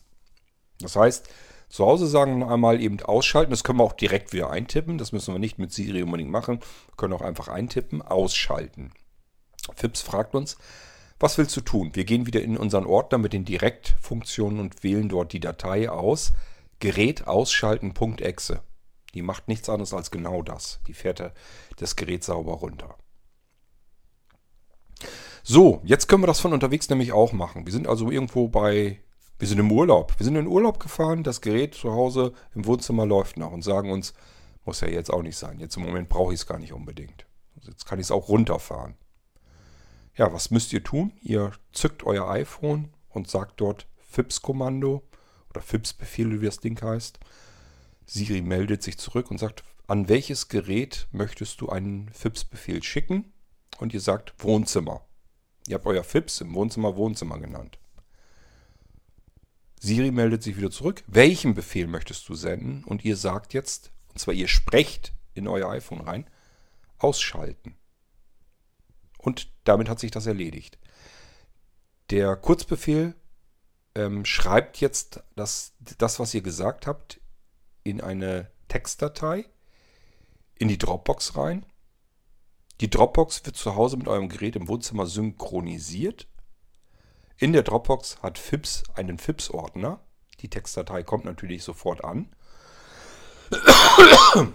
[0.79, 1.29] Das heißt,
[1.69, 5.11] zu Hause sagen wir einmal eben ausschalten, das können wir auch direkt wieder eintippen, das
[5.11, 8.91] müssen wir nicht mit Siri unbedingt machen, wir können auch einfach eintippen, ausschalten.
[9.75, 10.57] Fips fragt uns,
[11.19, 11.91] was willst du tun?
[11.93, 16.31] Wir gehen wieder in unseren Ordner mit den Direktfunktionen und wählen dort die Datei aus.
[16.79, 18.61] Gerät ausschalten.exe.
[19.13, 20.79] Die macht nichts anderes als genau das.
[20.87, 21.33] Die fährt
[21.75, 22.95] das Gerät sauber runter.
[25.51, 27.65] So, jetzt können wir das von unterwegs nämlich auch machen.
[27.65, 28.99] Wir sind also irgendwo bei,
[29.39, 30.13] wir sind im Urlaub.
[30.19, 33.89] Wir sind in Urlaub gefahren, das Gerät zu Hause im Wohnzimmer läuft noch und sagen
[33.89, 34.13] uns,
[34.63, 35.59] muss ja jetzt auch nicht sein.
[35.59, 37.25] Jetzt im Moment brauche ich es gar nicht unbedingt.
[37.55, 38.93] Also jetzt kann ich es auch runterfahren.
[40.15, 41.13] Ja, was müsst ihr tun?
[41.23, 45.01] Ihr zückt euer iPhone und sagt dort FIPS-Kommando
[45.49, 47.17] oder FIPS-Befehl, wie das Ding heißt.
[48.05, 53.33] Siri meldet sich zurück und sagt, an welches Gerät möchtest du einen FIPS-Befehl schicken?
[53.79, 55.08] Und ihr sagt Wohnzimmer.
[55.69, 57.77] Ihr habt euer FIPS im Wohnzimmer Wohnzimmer genannt.
[59.79, 61.03] Siri meldet sich wieder zurück.
[61.05, 62.83] Welchen Befehl möchtest du senden?
[62.83, 66.27] Und ihr sagt jetzt, und zwar ihr sprecht in euer iPhone rein,
[66.97, 67.77] ausschalten.
[69.19, 70.79] Und damit hat sich das erledigt.
[72.09, 73.13] Der Kurzbefehl
[73.93, 77.21] ähm, schreibt jetzt das, das, was ihr gesagt habt,
[77.83, 79.45] in eine Textdatei,
[80.55, 81.63] in die Dropbox rein
[82.81, 86.27] die Dropbox wird zu Hause mit eurem Gerät im Wohnzimmer synchronisiert.
[87.37, 89.99] In der Dropbox hat FIPS einen FIPS-Ordner.
[90.41, 92.33] Die Textdatei kommt natürlich sofort an.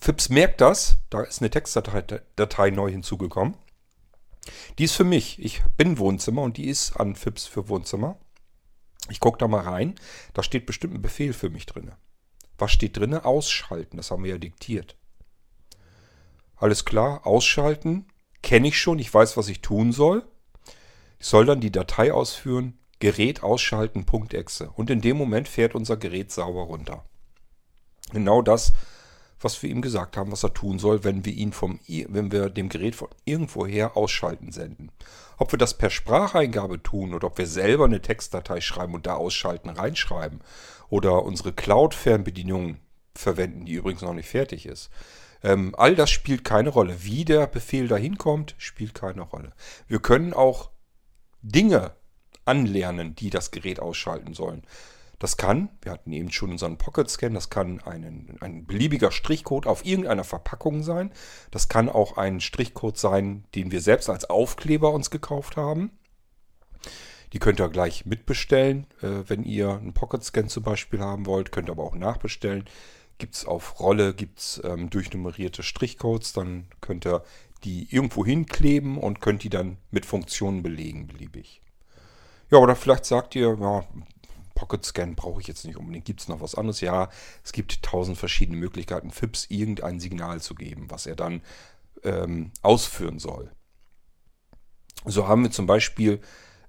[0.00, 0.98] FIPS merkt das.
[1.10, 3.56] Da ist eine Textdatei neu hinzugekommen.
[4.78, 5.40] Die ist für mich.
[5.40, 8.16] Ich bin Wohnzimmer und die ist an FIPS für Wohnzimmer.
[9.08, 9.96] Ich gucke da mal rein.
[10.34, 11.92] Da steht bestimmt ein Befehl für mich drin.
[12.58, 13.14] Was steht drin?
[13.14, 13.96] Ausschalten.
[13.96, 14.96] Das haben wir ja diktiert.
[16.56, 18.06] Alles klar, ausschalten.
[18.42, 20.26] Kenne ich schon, ich weiß, was ich tun soll.
[21.18, 24.70] Ich soll dann die Datei ausführen, Gerät ausschalten, .exe.
[24.70, 27.04] Und in dem Moment fährt unser Gerät sauber runter.
[28.12, 28.72] Genau das,
[29.40, 32.48] was wir ihm gesagt haben, was er tun soll, wenn wir ihn vom, wenn wir
[32.48, 34.90] dem Gerät von irgendwoher ausschalten senden.
[35.36, 39.14] Ob wir das per Spracheingabe tun oder ob wir selber eine Textdatei schreiben und da
[39.14, 40.40] ausschalten reinschreiben
[40.88, 42.78] oder unsere Cloud-Fernbedienung
[43.14, 44.90] verwenden, die übrigens noch nicht fertig ist.
[45.42, 47.04] Ähm, all das spielt keine Rolle.
[47.04, 49.52] Wie der Befehl dahin kommt, spielt keine Rolle.
[49.86, 50.70] Wir können auch
[51.42, 51.92] Dinge
[52.44, 54.62] anlernen, die das Gerät ausschalten sollen.
[55.18, 59.66] Das kann, wir hatten eben schon unseren Pocket Scan, das kann einen, ein beliebiger Strichcode
[59.66, 61.10] auf irgendeiner Verpackung sein.
[61.50, 65.90] Das kann auch ein Strichcode sein, den wir selbst als Aufkleber uns gekauft haben.
[67.32, 71.50] Die könnt ihr gleich mitbestellen, äh, wenn ihr einen Pocket Scan zum Beispiel haben wollt.
[71.50, 72.64] Könnt ihr aber auch nachbestellen.
[73.18, 76.32] Gibt es auf Rolle, gibt es ähm, durchnummerierte Strichcodes.
[76.32, 77.22] Dann könnt ihr
[77.64, 81.62] die irgendwo hinkleben und könnt die dann mit Funktionen belegen, beliebig.
[82.50, 83.84] Ja, oder vielleicht sagt ihr, ja,
[84.54, 86.04] Pocket Scan brauche ich jetzt nicht unbedingt.
[86.04, 86.80] Gibt es noch was anderes?
[86.80, 87.08] Ja,
[87.44, 91.42] es gibt tausend verschiedene Möglichkeiten, FIPS irgendein Signal zu geben, was er dann
[92.02, 93.52] ähm, ausführen soll.
[95.04, 96.20] So haben wir zum Beispiel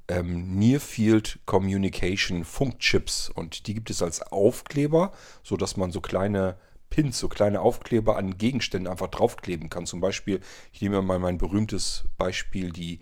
[0.07, 5.11] ähm, Near Field Communication Funkchips und die gibt es als Aufkleber,
[5.43, 6.57] sodass man so kleine
[6.89, 9.85] Pins, so kleine Aufkleber an Gegenständen einfach draufkleben kann.
[9.85, 10.39] Zum Beispiel,
[10.71, 12.99] ich nehme mal mein berühmtes Beispiel, die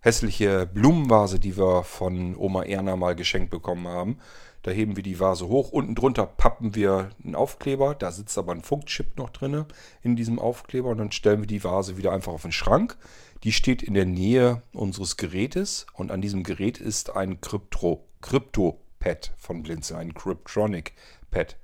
[0.00, 4.18] hässliche Blumenvase, die wir von Oma Erna mal geschenkt bekommen haben.
[4.62, 5.70] Da heben wir die Vase hoch.
[5.70, 7.94] Unten drunter pappen wir einen Aufkleber.
[7.94, 9.64] Da sitzt aber ein Funkchip noch drin
[10.02, 10.88] in diesem Aufkleber.
[10.90, 12.96] Und dann stellen wir die Vase wieder einfach auf den Schrank.
[13.44, 15.86] Die steht in der Nähe unseres Gerätes.
[15.92, 21.56] Und an diesem Gerät ist ein Crypto-Pad von Blinze, ein Cryptronic-Pad.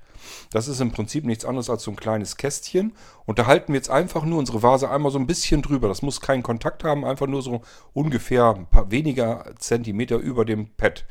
[0.51, 2.95] Das ist im Prinzip nichts anderes als so ein kleines Kästchen.
[3.27, 5.89] Und da halten wir jetzt einfach nur unsere Vase einmal so ein bisschen drüber.
[5.89, 10.69] Das muss keinen Kontakt haben, einfach nur so ungefähr ein paar weniger Zentimeter über dem
[10.77, 11.05] Pad.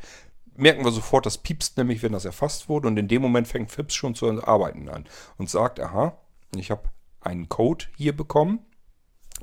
[0.56, 2.88] Merken wir sofort, das piepst nämlich, wenn das erfasst wurde.
[2.88, 5.04] Und in dem Moment fängt Fips schon zu arbeiten an
[5.36, 6.16] und sagt, aha,
[6.56, 6.88] ich habe
[7.20, 8.60] einen Code hier bekommen.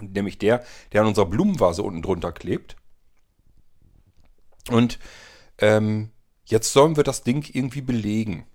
[0.01, 2.75] Nämlich der, der an unserer Blumenvase unten drunter klebt.
[4.69, 4.99] Und
[5.57, 6.11] ähm,
[6.45, 8.45] jetzt sollen wir das Ding irgendwie belegen.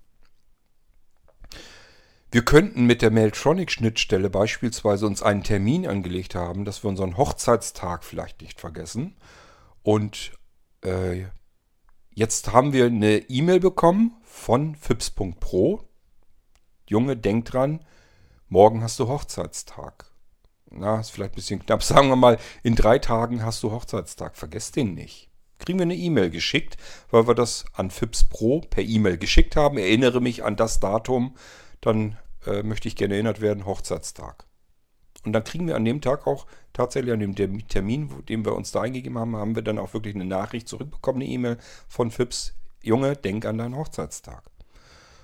[2.30, 8.04] Wir könnten mit der Mailtronic-Schnittstelle beispielsweise uns einen Termin angelegt haben, dass wir unseren Hochzeitstag
[8.04, 9.16] vielleicht nicht vergessen.
[9.82, 10.32] Und
[10.84, 11.26] äh,
[12.10, 15.88] jetzt haben wir eine E-Mail bekommen von fips.pro.
[16.88, 17.84] Junge, denk dran,
[18.48, 20.10] morgen hast du Hochzeitstag.
[20.70, 21.82] Na, ist vielleicht ein bisschen knapp.
[21.82, 24.36] Sagen wir mal, in drei Tagen hast du Hochzeitstag.
[24.36, 25.30] Vergesst den nicht.
[25.58, 26.76] Kriegen wir eine E-Mail geschickt,
[27.10, 29.78] weil wir das an Fips Pro per E-Mail geschickt haben.
[29.78, 31.36] Erinnere mich an das Datum,
[31.80, 34.46] dann äh, möchte ich gerne erinnert werden, Hochzeitstag.
[35.24, 38.70] Und dann kriegen wir an dem Tag auch tatsächlich an dem Termin, den wir uns
[38.70, 42.54] da eingegeben haben, haben wir dann auch wirklich eine Nachricht zurückbekommen, eine E-Mail von Fips.
[42.82, 44.44] Junge, denk an deinen Hochzeitstag.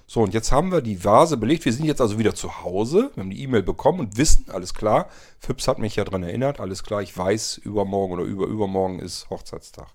[0.06, 1.64] So, und jetzt haben wir die Vase belegt.
[1.64, 3.10] Wir sind jetzt also wieder zu Hause.
[3.14, 5.08] Wir haben die E-Mail bekommen und wissen, alles klar.
[5.38, 6.60] Fips hat mich ja daran erinnert.
[6.60, 9.88] Alles klar, ich weiß, übermorgen oder über übermorgen ist Hochzeitstag.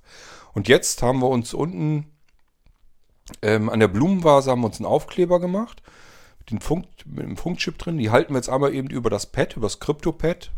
[0.53, 2.07] Und jetzt haben wir uns unten
[3.41, 5.81] ähm, an der Blumenvase haben wir uns einen Aufkleber gemacht
[6.49, 7.97] den Funk, mit dem Funkchip drin.
[7.97, 10.51] Die halten wir jetzt einmal eben über das Pad, über das Krypto-Pad.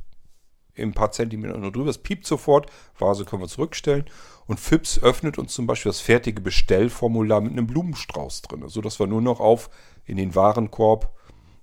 [0.77, 1.89] Ein paar Zentimeter nur drüber.
[1.89, 2.69] Es piept sofort.
[2.97, 4.05] Vase können wir zurückstellen.
[4.49, 8.67] Und FIPS öffnet uns zum Beispiel das fertige Bestellformular mit einem Blumenstrauß drin.
[8.67, 9.69] Sodass wir nur noch auf
[10.05, 11.15] in den Warenkorb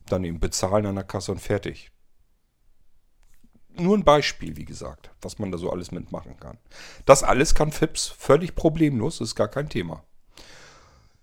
[0.09, 1.90] dann eben bezahlen an der Kasse und fertig.
[3.77, 6.59] Nur ein Beispiel, wie gesagt, was man da so alles mitmachen kann.
[7.07, 10.05] Das alles kann FIPS völlig problemlos, ist gar kein Thema.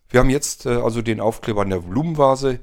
[0.10, 2.60] Wir haben jetzt äh, also den Aufkleber an der Blumenvase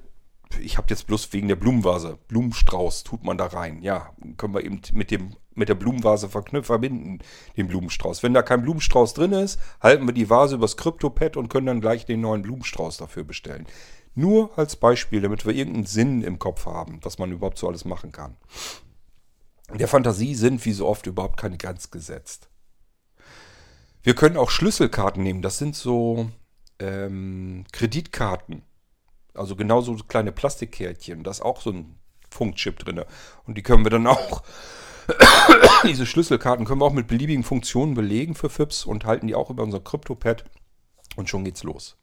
[0.59, 3.83] ich habe jetzt bloß wegen der Blumenvase, Blumenstrauß tut man da rein.
[3.83, 7.21] Ja, können wir eben mit, dem, mit der Blumenvase verbinden,
[7.57, 8.23] den Blumenstrauß.
[8.23, 11.81] Wenn da kein Blumenstrauß drin ist, halten wir die Vase übers Kryptopad und können dann
[11.81, 13.67] gleich den neuen Blumenstrauß dafür bestellen.
[14.15, 17.85] Nur als Beispiel, damit wir irgendeinen Sinn im Kopf haben, was man überhaupt so alles
[17.85, 18.37] machen kann.
[19.73, 22.49] Der Fantasie sind wie so oft überhaupt keine Grenzen gesetzt.
[24.03, 25.43] Wir können auch Schlüsselkarten nehmen.
[25.43, 26.29] Das sind so
[26.81, 28.63] ähm, Kreditkarten
[29.35, 31.23] also genauso kleine Plastikkärtchen.
[31.25, 31.99] Da ist auch so ein
[32.31, 33.05] Funkchip drin.
[33.47, 34.43] Und die können wir dann auch,
[35.85, 39.51] diese Schlüsselkarten können wir auch mit beliebigen Funktionen belegen für FIPS und halten die auch
[39.51, 40.45] über unser Kryptopad.
[41.16, 41.97] Und schon geht's los.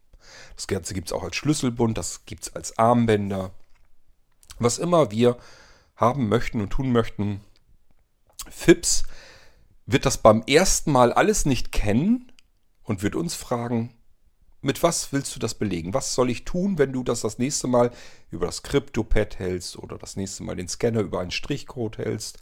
[0.56, 3.52] Das Ganze gibt es auch als Schlüsselbund, das gibt es als Armbänder.
[4.60, 5.38] Was immer wir
[5.96, 7.42] haben möchten und tun möchten,
[8.50, 9.04] FIPS
[9.86, 12.32] wird das beim ersten Mal alles nicht kennen
[12.84, 13.94] und wird uns fragen,
[14.62, 15.94] mit was willst du das belegen?
[15.94, 17.92] Was soll ich tun, wenn du das das nächste Mal
[18.32, 22.40] über das CryptoPad hältst oder das nächste Mal den Scanner über einen Strichcode hältst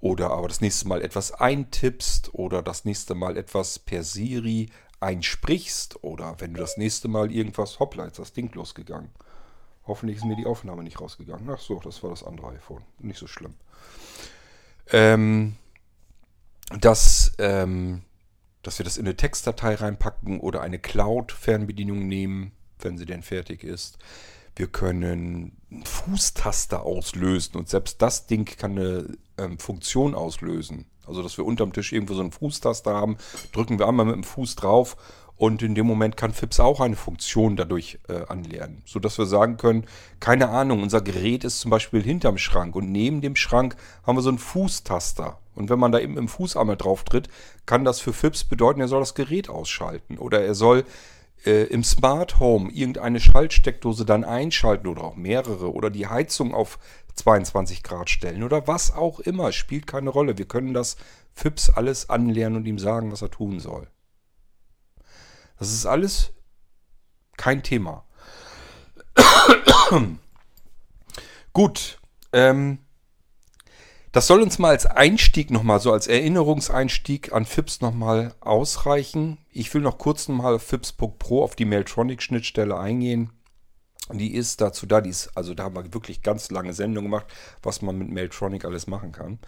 [0.00, 4.68] oder aber das nächste Mal etwas eintippst oder das nächste Mal etwas per Siri
[5.00, 9.10] einsprichst oder wenn du das nächste Mal irgendwas, hoppla, ist das Ding losgegangen.
[9.86, 11.48] Hoffentlich ist mir die Aufnahme nicht rausgegangen.
[11.50, 12.82] Ach so, das war das andere iPhone.
[12.98, 13.54] Nicht so schlimm.
[14.92, 15.56] Ähm,
[16.80, 18.02] dass, ähm,
[18.66, 23.62] dass wir das in eine Textdatei reinpacken oder eine Cloud-Fernbedienung nehmen, wenn sie denn fertig
[23.62, 23.98] ist.
[24.56, 30.86] Wir können Fußtaster auslösen und selbst das Ding kann eine ähm, Funktion auslösen.
[31.06, 33.18] Also, dass wir unterm Tisch irgendwo so einen Fußtaster haben,
[33.52, 34.96] drücken wir einmal mit dem Fuß drauf
[35.36, 39.56] und in dem Moment kann FIPS auch eine Funktion dadurch äh, anlernen, sodass wir sagen
[39.56, 39.84] können,
[40.20, 44.22] keine Ahnung, unser Gerät ist zum Beispiel hinterm Schrank und neben dem Schrank haben wir
[44.22, 45.38] so einen Fußtaster.
[45.54, 47.28] Und wenn man da eben im Fuß einmal drauf tritt,
[47.66, 50.84] kann das für FIPS bedeuten, er soll das Gerät ausschalten oder er soll
[51.44, 56.78] äh, im Smart Home irgendeine Schaltsteckdose dann einschalten oder auch mehrere oder die Heizung auf
[57.14, 60.38] 22 Grad stellen oder was auch immer, spielt keine Rolle.
[60.38, 60.96] Wir können das
[61.34, 63.88] FIPS alles anlernen und ihm sagen, was er tun soll.
[65.64, 66.30] Das ist alles
[67.38, 68.04] kein Thema.
[71.54, 71.98] Gut,
[72.34, 72.80] ähm,
[74.12, 79.38] das soll uns mal als Einstieg nochmal, so als Erinnerungseinstieg an FIPS nochmal ausreichen.
[79.52, 83.30] Ich will noch kurz nochmal auf FIPS.pro auf die Mailtronic-Schnittstelle eingehen.
[84.12, 87.28] Die ist dazu da, die ist, also da haben wir wirklich ganz lange Sendungen gemacht,
[87.62, 89.38] was man mit Mailtronic alles machen kann.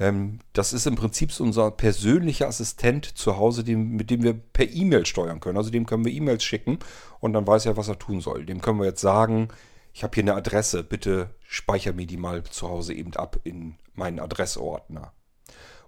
[0.00, 4.32] Ähm, das ist im Prinzip so unser persönlicher Assistent zu Hause, dem, mit dem wir
[4.32, 5.58] per E-Mail steuern können.
[5.58, 6.78] Also dem können wir E-Mails schicken
[7.20, 8.46] und dann weiß er, was er tun soll.
[8.46, 9.48] Dem können wir jetzt sagen,
[9.92, 13.76] ich habe hier eine Adresse, bitte speicher mir die mal zu Hause eben ab in
[13.92, 15.12] meinen Adressordner.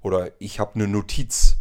[0.02, 1.56] Oder ich habe eine Notiz.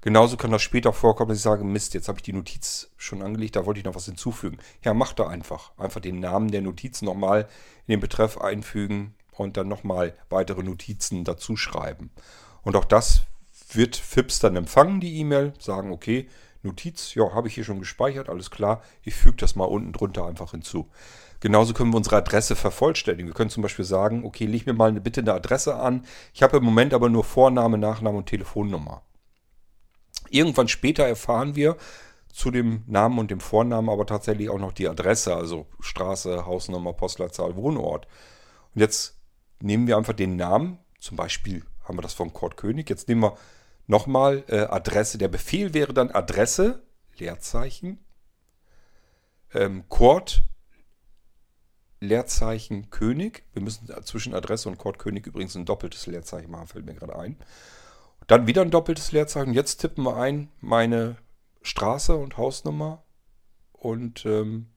[0.00, 3.22] Genauso kann das später vorkommen, dass ich sage, Mist, jetzt habe ich die Notiz schon
[3.22, 4.58] angelegt, da wollte ich noch was hinzufügen.
[4.84, 5.72] Ja, mach da einfach.
[5.76, 7.48] Einfach den Namen der Notiz nochmal
[7.86, 12.10] in den Betreff einfügen und dann nochmal weitere Notizen dazu schreiben.
[12.62, 13.22] Und auch das
[13.72, 16.28] wird FIPS dann empfangen, die E-Mail, sagen, okay,
[16.62, 20.26] Notiz, ja, habe ich hier schon gespeichert, alles klar, ich füge das mal unten drunter
[20.26, 20.88] einfach hinzu.
[21.40, 23.28] Genauso können wir unsere Adresse vervollständigen.
[23.28, 26.04] Wir können zum Beispiel sagen, okay, leg mir mal eine, bitte eine Adresse an.
[26.34, 29.02] Ich habe im Moment aber nur Vorname, Nachname und Telefonnummer.
[30.30, 31.76] Irgendwann später erfahren wir
[32.32, 36.92] zu dem Namen und dem Vornamen aber tatsächlich auch noch die Adresse, also Straße, Hausnummer,
[36.92, 38.08] Postleitzahl, Wohnort.
[38.74, 39.17] Und jetzt
[39.60, 43.22] nehmen wir einfach den Namen, zum Beispiel haben wir das von Kurt König, jetzt nehmen
[43.22, 43.36] wir
[43.86, 45.18] nochmal äh, Adresse.
[45.18, 46.82] Der Befehl wäre dann Adresse,
[47.16, 47.98] Leerzeichen,
[49.52, 50.44] ähm, Kurt
[52.00, 53.44] Leerzeichen König.
[53.52, 57.18] Wir müssen zwischen Adresse und Kurt König übrigens ein doppeltes Leerzeichen machen, fällt mir gerade
[57.18, 57.36] ein.
[58.28, 59.54] Dann wieder ein doppeltes Leerzeichen.
[59.54, 61.16] Jetzt tippen wir ein meine
[61.62, 63.02] Straße und Hausnummer
[63.72, 64.68] und ähm,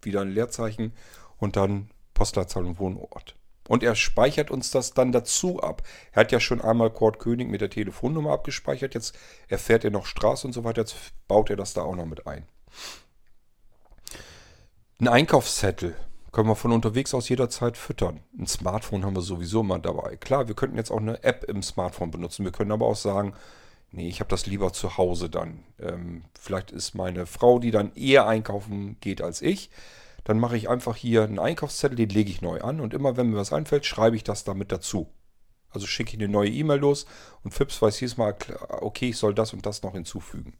[0.00, 0.92] wieder ein Leerzeichen
[1.38, 3.36] und dann Postleitzahl und Wohnort.
[3.68, 5.82] Und er speichert uns das dann dazu ab.
[6.12, 8.94] Er hat ja schon einmal Kurt König mit der Telefonnummer abgespeichert.
[8.94, 9.16] Jetzt
[9.48, 10.82] erfährt er noch Straße und so weiter.
[10.82, 10.96] Jetzt
[11.28, 12.46] baut er das da auch noch mit ein.
[15.00, 15.96] Ein Einkaufszettel
[16.30, 18.20] können wir von unterwegs aus jederzeit füttern.
[18.38, 20.16] Ein Smartphone haben wir sowieso mal dabei.
[20.16, 22.44] Klar, wir könnten jetzt auch eine App im Smartphone benutzen.
[22.44, 23.34] Wir können aber auch sagen,
[23.92, 25.62] nee, ich habe das lieber zu Hause dann.
[25.78, 29.70] Ähm, vielleicht ist meine Frau, die dann eher einkaufen geht als ich.
[30.24, 33.30] Dann mache ich einfach hier einen Einkaufszettel, den lege ich neu an und immer wenn
[33.30, 35.12] mir was einfällt, schreibe ich das damit dazu.
[35.70, 37.04] Also schicke ich eine neue E-Mail los
[37.42, 38.34] und Fips weiß jedes Mal,
[38.80, 40.56] okay, ich soll das und das noch hinzufügen.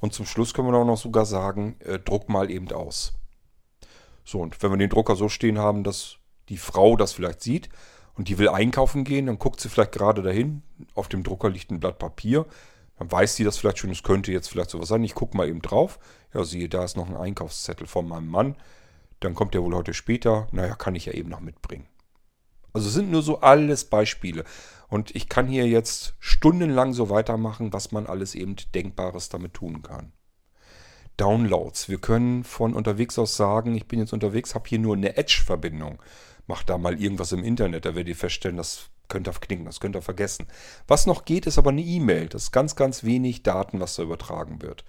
[0.00, 3.14] Und zum Schluss können wir auch noch sogar sagen, äh, druck mal eben aus.
[4.24, 6.16] So, und wenn wir den Drucker so stehen haben, dass
[6.48, 7.68] die Frau das vielleicht sieht
[8.14, 10.62] und die will einkaufen gehen, dann guckt sie vielleicht gerade dahin,
[10.94, 12.46] auf dem Drucker liegt ein Blatt Papier,
[12.98, 15.04] dann weiß sie das vielleicht schon, es könnte jetzt vielleicht sowas sein.
[15.04, 15.98] Ich gucke mal eben drauf.
[16.32, 18.56] Ja, siehe, da ist noch ein Einkaufszettel von meinem Mann.
[19.20, 20.46] Dann kommt der wohl heute später.
[20.52, 21.86] Naja, kann ich ja eben noch mitbringen.
[22.72, 24.44] Also sind nur so alles Beispiele.
[24.88, 29.82] Und ich kann hier jetzt stundenlang so weitermachen, was man alles eben Denkbares damit tun
[29.82, 30.12] kann.
[31.16, 31.88] Downloads.
[31.88, 36.02] Wir können von unterwegs aus sagen, ich bin jetzt unterwegs, habe hier nur eine Edge-Verbindung.
[36.46, 39.80] Mach da mal irgendwas im Internet, da werdet ihr feststellen, das könnt ihr knicken, das
[39.80, 40.46] könnt ihr vergessen.
[40.86, 42.28] Was noch geht, ist aber eine E-Mail.
[42.28, 44.84] Das ist ganz, ganz wenig Daten, was da übertragen wird.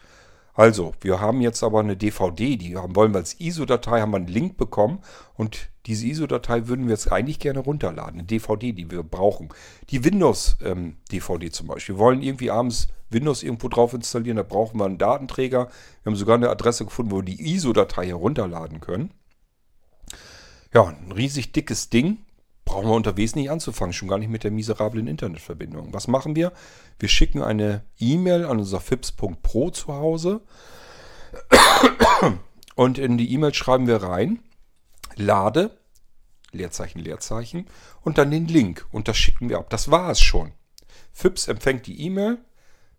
[0.56, 4.18] Also, wir haben jetzt aber eine DVD, die haben, wollen wir als ISO-Datei, haben wir
[4.18, 5.00] einen Link bekommen
[5.34, 8.20] und diese ISO-Datei würden wir jetzt eigentlich gerne runterladen.
[8.20, 9.50] Eine DVD, die wir brauchen.
[9.90, 11.96] Die Windows-DVD ähm, zum Beispiel.
[11.96, 15.68] Wir wollen irgendwie abends Windows irgendwo drauf installieren, da brauchen wir einen Datenträger.
[16.04, 19.12] Wir haben sogar eine Adresse gefunden, wo wir die ISO-Datei herunterladen können.
[20.74, 22.25] Ja, ein riesig dickes Ding.
[22.76, 25.94] Brauchen wir unterwegs nicht anzufangen, schon gar nicht mit der miserablen Internetverbindung.
[25.94, 26.52] Was machen wir?
[27.00, 30.42] Wir schicken eine E-Mail an unser fips.pro zu Hause
[32.76, 34.40] und in die E-Mail schreiben wir rein,
[35.16, 35.72] lade,
[36.52, 37.66] Leerzeichen, Leerzeichen
[38.02, 39.70] und dann den Link und das schicken wir ab.
[39.70, 40.52] Das war es schon.
[41.14, 42.40] Fips empfängt die E-Mail,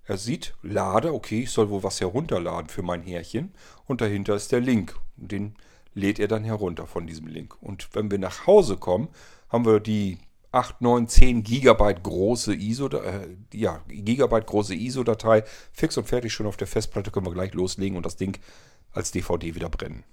[0.05, 3.53] er sieht, lade, okay, ich soll wohl was herunterladen für mein Härchen
[3.85, 4.97] und dahinter ist der Link.
[5.17, 5.55] Den
[5.93, 7.61] lädt ihr dann herunter von diesem Link.
[7.61, 9.09] Und wenn wir nach Hause kommen,
[9.49, 10.19] haben wir die
[10.53, 16.47] 8, 9, 10 Gigabyte große ISO, äh, ja, Gigabyte große ISO-Datei fix und fertig schon
[16.47, 18.39] auf der Festplatte, können wir gleich loslegen und das Ding
[18.93, 20.05] als DVD wieder brennen.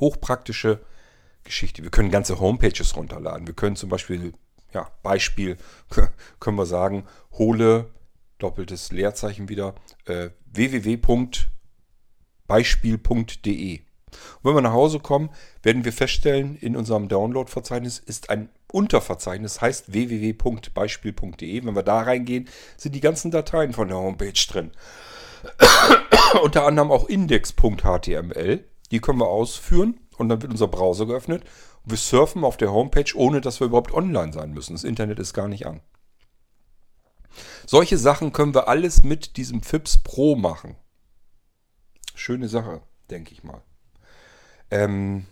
[0.00, 0.80] Hochpraktische
[1.44, 1.84] Geschichte.
[1.84, 3.46] Wir können ganze Homepages runterladen.
[3.46, 4.32] Wir können zum Beispiel,
[4.72, 5.56] ja, Beispiel,
[6.40, 7.90] können wir sagen, hole,
[8.38, 9.76] doppeltes Leerzeichen wieder,
[10.06, 11.44] äh, www.beispiel.de.
[14.42, 15.30] Und wenn wir nach Hause kommen,
[15.62, 21.64] werden wir feststellen, in unserem Download-Verzeichnis ist ein Unterverzeichnis, heißt www.beispiel.de.
[21.64, 24.72] Wenn wir da reingehen, sind die ganzen Dateien von der Homepage drin.
[26.42, 28.64] Unter anderem auch index.html.
[28.90, 31.44] Die können wir ausführen und dann wird unser Browser geöffnet.
[31.84, 34.72] Wir surfen auf der Homepage, ohne dass wir überhaupt online sein müssen.
[34.72, 35.80] Das Internet ist gar nicht an.
[37.66, 40.76] Solche Sachen können wir alles mit diesem FIPS Pro machen.
[42.14, 43.62] Schöne Sache, denke ich mal.
[44.74, 45.26] Ähm,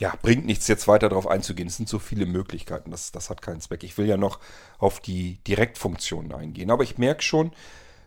[0.00, 1.66] ja, bringt nichts jetzt weiter darauf einzugehen.
[1.66, 2.92] Es sind so viele Möglichkeiten.
[2.92, 3.82] Das, das hat keinen Zweck.
[3.82, 4.38] Ich will ja noch
[4.78, 6.70] auf die Direktfunktionen eingehen.
[6.70, 7.50] Aber ich merke schon,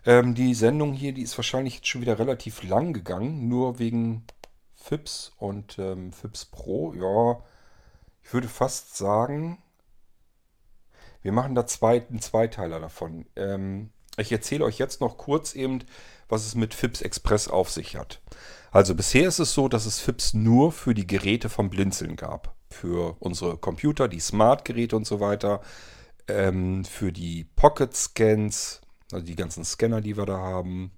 [0.06, 3.50] ähm, die Sendung hier, die ist wahrscheinlich jetzt schon wieder relativ lang gegangen.
[3.50, 4.24] Nur wegen
[4.76, 6.94] FIPS und ähm, FIPS Pro.
[6.94, 7.44] Ja,
[8.24, 9.58] ich würde fast sagen,
[11.22, 13.26] wir machen da zwei, einen Zweiteiler davon.
[13.36, 15.84] Ähm, ich erzähle euch jetzt noch kurz eben,
[16.32, 18.22] was es mit FIPS Express auf sich hat.
[18.72, 22.56] Also bisher ist es so, dass es FIPS nur für die Geräte vom Blinzeln gab.
[22.70, 25.62] Für unsere Computer, die Smart-Geräte und so weiter.
[26.28, 28.80] Ähm, für die Pocket-Scans,
[29.12, 30.92] also die ganzen Scanner, die wir da haben.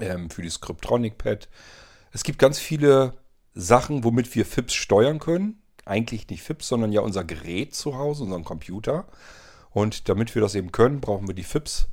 [0.00, 1.48] Ähm, für die Scriptronic-Pad.
[2.10, 3.14] Es gibt ganz viele
[3.54, 5.62] Sachen, womit wir FIPS steuern können.
[5.84, 9.06] Eigentlich nicht FIPS, sondern ja unser Gerät zu Hause, unseren Computer.
[9.70, 11.88] Und damit wir das eben können, brauchen wir die FIPS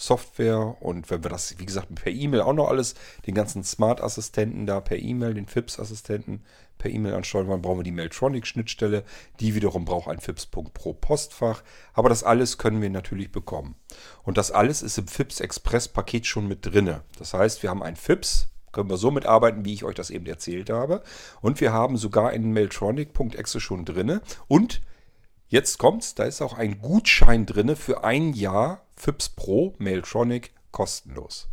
[0.00, 2.94] Software und wenn wir das, wie gesagt, per E-Mail auch noch alles,
[3.26, 6.44] den ganzen Smart-Assistenten da per E-Mail, den FIPS-Assistenten
[6.78, 9.02] per E-Mail ansteuern wollen, brauchen wir die Mailtronic-Schnittstelle.
[9.40, 11.64] Die wiederum braucht ein FIPS.pro Postfach.
[11.94, 13.74] Aber das alles können wir natürlich bekommen.
[14.22, 17.02] Und das alles ist im FIPS Express-Paket schon mit drinne.
[17.18, 20.26] Das heißt, wir haben ein FIPS, können wir so mitarbeiten, wie ich euch das eben
[20.26, 21.02] erzählt habe.
[21.40, 24.22] Und wir haben sogar einen Mailtronic.exe schon drinne.
[24.46, 24.80] Und
[25.48, 31.48] jetzt kommt's, da ist auch ein Gutschein drinne für ein Jahr FIPS Pro Mailtronic kostenlos.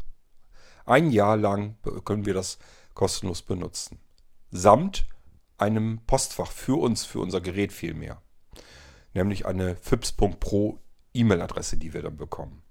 [0.85, 2.59] Ein Jahr lang können wir das
[2.93, 3.99] kostenlos benutzen.
[4.51, 5.07] Samt
[5.57, 8.21] einem Postfach für uns, für unser Gerät vielmehr.
[9.13, 10.79] Nämlich eine fips.pro
[11.13, 12.61] E-Mail-Adresse, die wir dann bekommen.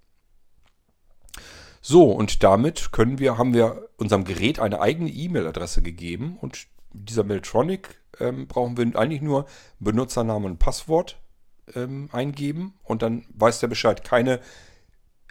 [1.80, 7.24] So, und damit können wir, haben wir unserem Gerät eine eigene E-Mail-Adresse gegeben und dieser
[7.24, 9.46] Mailtronic ähm, brauchen wir eigentlich nur
[9.80, 11.18] Benutzernamen und Passwort
[11.74, 14.04] ähm, eingeben und dann weiß der Bescheid.
[14.04, 14.40] Keine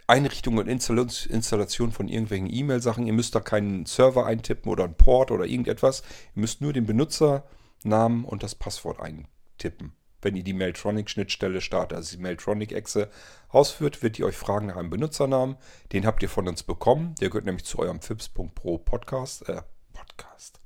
[0.06, 3.06] Einrichtung und Installation von irgendwelchen E-Mail-Sachen.
[3.06, 6.02] Ihr müsst da keinen Server eintippen oder einen Port oder irgendetwas.
[6.34, 9.92] Ihr müsst nur den Benutzernamen und das Passwort eintippen.
[10.20, 13.10] Wenn ihr die Mailtronic-Schnittstelle startet, also die Mailtronic-Exe
[13.48, 15.56] ausführt, wird die euch fragen nach einem Benutzernamen.
[15.92, 17.14] Den habt ihr von uns bekommen.
[17.20, 19.48] Der gehört nämlich zu eurem Fips.pro Podcast.
[19.48, 19.62] Äh,
[19.92, 20.63] Podcast.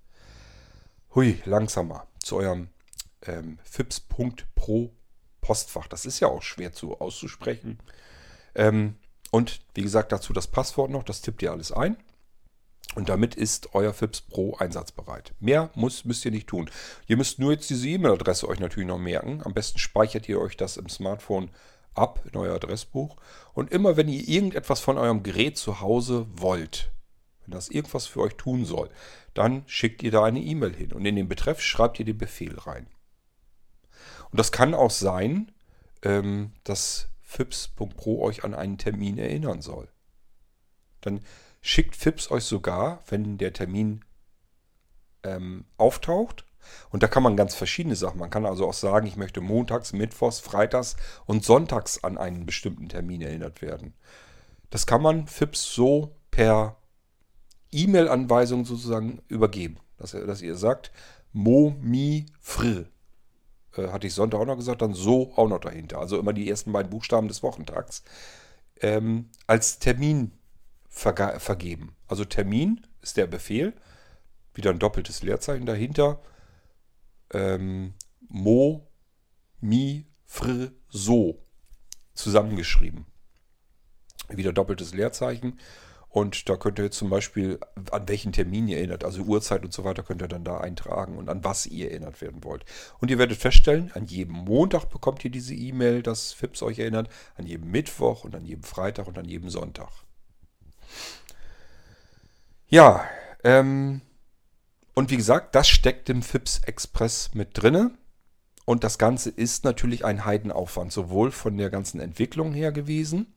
[1.19, 2.07] Hui, langsamer.
[2.23, 2.69] Zu eurem
[3.27, 4.93] ähm, Fips.pro
[5.41, 5.89] Postfach.
[5.89, 7.81] Das ist ja auch schwer zu auszusprechen.
[8.55, 8.95] Ähm,
[9.33, 11.03] und wie gesagt, dazu das Passwort noch.
[11.03, 11.97] Das tippt ihr alles ein.
[12.95, 15.35] Und damit ist euer FIPS Pro einsatzbereit.
[15.41, 16.71] Mehr muss, müsst ihr nicht tun.
[17.09, 19.43] Ihr müsst nur jetzt diese E-Mail-Adresse euch natürlich noch merken.
[19.45, 21.51] Am besten speichert ihr euch das im Smartphone
[21.95, 23.17] ab in euer Adressbuch.
[23.55, 26.93] Und immer wenn ihr irgendetwas von eurem Gerät zu Hause wollt,
[27.49, 28.91] wenn das irgendwas für euch tun soll,
[29.33, 30.93] dann schickt ihr da eine E-Mail hin.
[30.93, 32.87] Und in den Betreff schreibt ihr den Befehl rein.
[34.31, 35.51] Und das kann auch sein,
[36.03, 39.89] ähm, dass fips.pro euch an einen Termin erinnern soll.
[41.01, 41.21] Dann
[41.63, 44.05] schickt Fips euch sogar, wenn der Termin
[45.23, 46.45] ähm, auftaucht,
[46.91, 48.21] und da kann man ganz verschiedene Sachen.
[48.21, 52.91] Man kann also auch sagen, ich möchte montags, mittwochs, freitags und sonntags an einen bestimmten
[52.91, 53.95] Termin erinnert werden.
[54.69, 56.77] Das kann man Fips so per
[57.73, 59.79] E-Mail-Anweisung sozusagen übergeben.
[59.97, 60.93] Dass, dass ihr sagt,
[61.33, 62.87] mo, mi, fr
[63.77, 65.99] äh, hatte ich Sonntag auch noch gesagt, dann so auch noch dahinter.
[65.99, 68.03] Also immer die ersten beiden Buchstaben des Wochentags.
[68.81, 70.33] Ähm, als Termin
[70.89, 71.95] vergeben.
[72.07, 73.75] Also Termin ist der Befehl,
[74.55, 76.21] wieder ein doppeltes Leerzeichen dahinter.
[77.33, 77.95] Ähm,
[78.29, 78.89] mo,
[79.61, 81.45] mi, fr, so
[82.15, 83.07] zusammengeschrieben.
[84.29, 85.59] Wieder doppeltes Leerzeichen.
[86.19, 87.61] Und da könnt ihr zum Beispiel,
[87.93, 91.17] an welchen Termin ihr erinnert, also Uhrzeit und so weiter, könnt ihr dann da eintragen
[91.17, 92.65] und an was ihr erinnert werden wollt.
[92.99, 97.09] Und ihr werdet feststellen, an jedem Montag bekommt ihr diese E-Mail, dass FIPS euch erinnert,
[97.37, 99.91] an jedem Mittwoch und an jedem Freitag und an jedem Sonntag.
[102.67, 103.05] Ja,
[103.45, 104.01] ähm,
[104.95, 107.93] Und wie gesagt, das steckt im FIPS Express mit drinne.
[108.65, 113.33] Und das Ganze ist natürlich ein Heidenaufwand, sowohl von der ganzen Entwicklung her gewesen,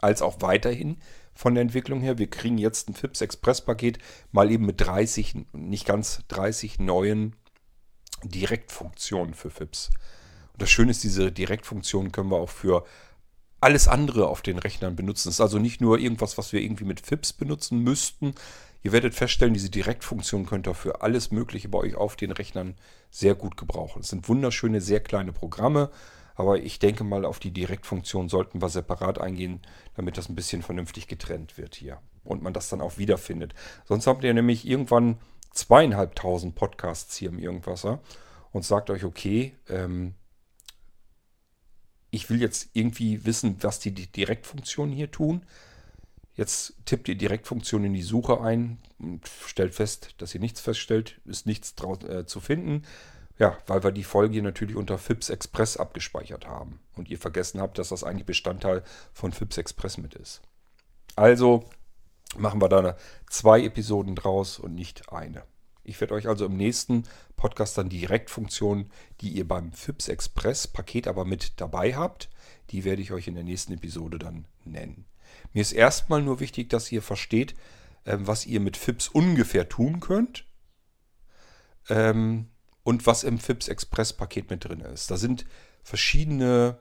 [0.00, 1.00] als auch weiterhin
[1.38, 2.18] von der Entwicklung her.
[2.18, 3.98] Wir kriegen jetzt ein FIPS Express Paket
[4.32, 7.36] mal eben mit 30, nicht ganz 30 neuen
[8.24, 9.90] Direktfunktionen für FIPS.
[10.52, 12.84] Und das Schöne ist, diese Direktfunktionen können wir auch für
[13.60, 15.28] alles andere auf den Rechnern benutzen.
[15.28, 18.34] Das ist also nicht nur irgendwas, was wir irgendwie mit FIPS benutzen müssten.
[18.82, 22.74] Ihr werdet feststellen, diese Direktfunktion könnt ihr für alles Mögliche bei euch auf den Rechnern
[23.12, 24.00] sehr gut gebrauchen.
[24.00, 25.92] Es sind wunderschöne, sehr kleine Programme,
[26.38, 29.60] aber ich denke mal, auf die Direktfunktion sollten wir separat eingehen,
[29.96, 33.54] damit das ein bisschen vernünftig getrennt wird hier und man das dann auch wiederfindet.
[33.86, 35.18] Sonst habt ihr nämlich irgendwann
[35.52, 38.00] zweieinhalbtausend Podcasts hier im Irgendwasser
[38.52, 40.14] und sagt euch, okay, ähm,
[42.10, 45.44] ich will jetzt irgendwie wissen, was die Direktfunktionen hier tun.
[46.36, 51.20] Jetzt tippt ihr Direktfunktion in die Suche ein und stellt fest, dass ihr nichts feststellt,
[51.24, 51.74] ist nichts
[52.08, 52.84] äh, zu finden.
[53.38, 57.78] Ja, weil wir die Folge natürlich unter FIPS Express abgespeichert haben und ihr vergessen habt,
[57.78, 58.82] dass das eigentlich Bestandteil
[59.12, 60.42] von FIPS Express mit ist.
[61.14, 61.64] Also
[62.36, 62.96] machen wir da
[63.30, 65.44] zwei Episoden draus und nicht eine.
[65.84, 67.04] Ich werde euch also im nächsten
[67.36, 72.28] Podcast dann die Direktfunktionen, die ihr beim FIPS Express Paket aber mit dabei habt,
[72.70, 75.06] die werde ich euch in der nächsten Episode dann nennen.
[75.52, 77.54] Mir ist erstmal nur wichtig, dass ihr versteht,
[78.04, 80.44] ähm, was ihr mit FIPS ungefähr tun könnt
[81.88, 82.48] ähm,
[82.88, 85.10] und was im FIPS Express Paket mit drin ist.
[85.10, 85.44] Da sind
[85.82, 86.78] verschiedene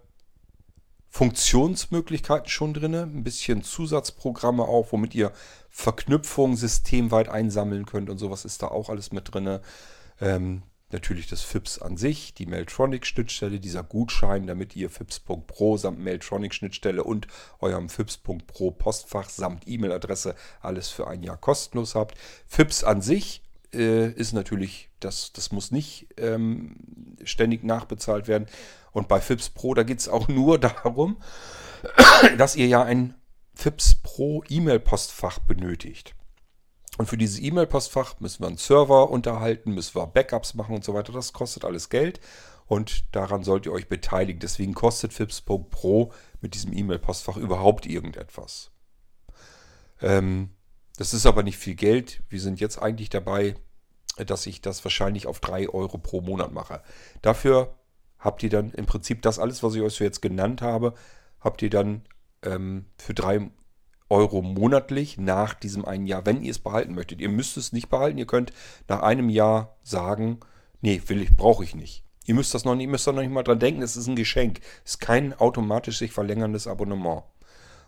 [1.09, 5.33] Funktionsmöglichkeiten schon drin, ein bisschen Zusatzprogramme auch, womit ihr
[5.69, 9.59] Verknüpfungen systemweit einsammeln könnt und sowas ist da auch alles mit drin.
[10.21, 17.03] Ähm, natürlich das FIPS an sich, die Mailtronic-Schnittstelle, dieser Gutschein, damit ihr FIPS.pro samt Mailtronic-Schnittstelle
[17.03, 17.27] und
[17.59, 22.17] eurem FIPS.pro Postfach samt E-Mail-Adresse alles für ein Jahr kostenlos habt.
[22.47, 23.41] FIPS an sich
[23.73, 28.47] äh, ist natürlich, das, das muss nicht ähm, ständig nachbezahlt werden.
[28.91, 31.17] Und bei FIPS Pro, da geht es auch nur darum,
[32.37, 33.15] dass ihr ja ein
[33.53, 36.15] FIPS Pro E-Mail-Postfach benötigt.
[36.97, 40.93] Und für dieses E-Mail-Postfach müssen wir einen Server unterhalten, müssen wir Backups machen und so
[40.93, 41.13] weiter.
[41.13, 42.19] Das kostet alles Geld
[42.65, 44.39] und daran sollt ihr euch beteiligen.
[44.39, 46.11] Deswegen kostet FIPS Pro
[46.41, 48.71] mit diesem E-Mail-Postfach überhaupt irgendetwas.
[50.01, 50.49] Ähm,
[50.97, 52.21] das ist aber nicht viel Geld.
[52.29, 53.55] Wir sind jetzt eigentlich dabei,
[54.17, 56.81] dass ich das wahrscheinlich auf 3 Euro pro Monat mache.
[57.21, 57.75] Dafür
[58.19, 60.93] habt ihr dann im Prinzip das alles, was ich euch so jetzt genannt habe,
[61.39, 62.01] habt ihr dann
[62.43, 63.51] ähm, für 3
[64.09, 67.21] Euro monatlich nach diesem einen Jahr, wenn ihr es behalten möchtet.
[67.21, 68.17] Ihr müsst es nicht behalten.
[68.17, 68.53] Ihr könnt
[68.87, 70.39] nach einem Jahr sagen,
[70.81, 72.03] nee, will ich, brauche ich nicht.
[72.25, 74.15] Ihr müsst das noch nicht, müsst da noch nicht mal dran denken, es ist ein
[74.15, 74.59] Geschenk.
[74.83, 77.23] Es ist kein automatisch sich verlängerndes Abonnement.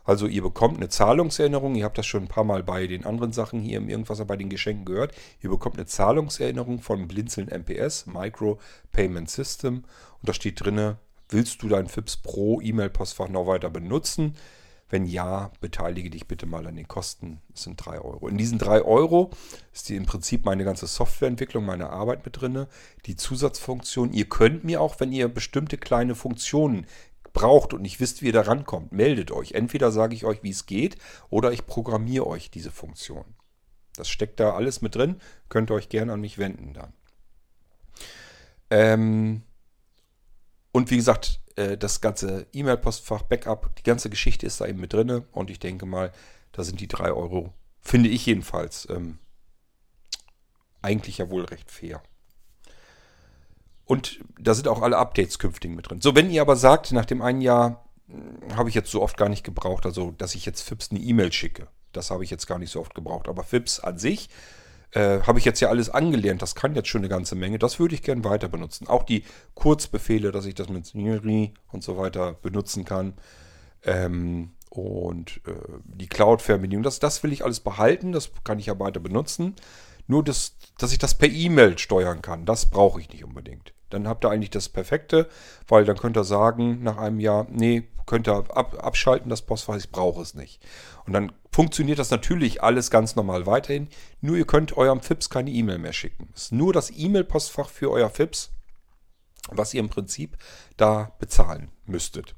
[0.10, 3.32] Also ihr bekommt eine Zahlungserinnerung, ihr habt das schon ein paar Mal bei den anderen
[3.32, 5.14] Sachen hier im Irgendwas bei den Geschenken gehört.
[5.43, 8.57] Ihr bekommt eine Zahlungserinnerung von Blinzeln MPS, Micro
[8.91, 9.76] Payment System.
[9.76, 10.97] Und da steht drinne,
[11.30, 14.34] willst du dein FIPS Pro E-Mail-Postfach noch weiter benutzen?
[14.89, 17.41] Wenn ja, beteilige dich bitte mal an den Kosten.
[17.51, 18.28] Das sind 3 Euro.
[18.28, 19.30] In diesen 3 Euro
[19.72, 22.66] ist die im Prinzip meine ganze Softwareentwicklung, meine Arbeit mit drin.
[23.05, 24.12] Die Zusatzfunktion.
[24.14, 26.88] Ihr könnt mir auch, wenn ihr bestimmte kleine Funktionen
[27.40, 29.54] braucht und nicht wisst, wie ihr da rankommt, meldet euch.
[29.54, 30.98] Entweder sage ich euch, wie es geht,
[31.30, 33.24] oder ich programmiere euch diese Funktion.
[33.96, 35.22] Das steckt da alles mit drin.
[35.48, 36.94] Könnt ihr euch gerne an mich wenden dann.
[38.70, 39.44] Ähm
[40.74, 44.92] und wie gesagt, äh, das ganze E-Mail-Postfach, Backup, die ganze Geschichte ist da eben mit
[44.92, 45.24] drin.
[45.32, 46.12] Und ich denke mal,
[46.52, 49.20] da sind die 3 Euro, finde ich jedenfalls, ähm,
[50.82, 52.04] eigentlich ja wohl recht fair.
[53.90, 56.00] Und da sind auch alle Updates künftig mit drin.
[56.00, 59.18] So, wenn ihr aber sagt, nach dem einen Jahr hm, habe ich jetzt so oft
[59.18, 61.70] gar nicht gebraucht, also dass ich jetzt FIPS eine E-Mail schicke.
[61.92, 63.28] Das habe ich jetzt gar nicht so oft gebraucht.
[63.28, 64.30] Aber FIPS an sich
[64.92, 66.44] äh, habe ich jetzt ja alles angelernt.
[66.44, 67.58] Das kann jetzt schon eine ganze Menge.
[67.58, 68.88] Das würde ich gerne weiter benutzen.
[68.88, 69.24] Auch die
[69.56, 73.16] Kurzbefehle, dass ich das mit Siri und so weiter benutzen kann.
[73.82, 78.12] Ähm, und äh, die Cloud-Fernbedienung, das, das will ich alles behalten.
[78.12, 79.56] Das kann ich ja weiter benutzen.
[80.06, 83.74] Nur, das, dass ich das per E-Mail steuern kann, das brauche ich nicht unbedingt.
[83.90, 85.28] Dann habt ihr eigentlich das Perfekte,
[85.68, 89.78] weil dann könnt ihr sagen, nach einem Jahr, nee, könnt ihr ab, abschalten, das Postfach,
[89.78, 90.62] ich brauche es nicht.
[91.06, 93.88] Und dann funktioniert das natürlich alles ganz normal weiterhin,
[94.22, 96.30] nur ihr könnt eurem FIPS keine E-Mail mehr schicken.
[96.36, 98.52] Es ist nur das E-Mail-Postfach für euer FIPS,
[99.50, 100.38] was ihr im Prinzip
[100.78, 102.36] da bezahlen müsstet.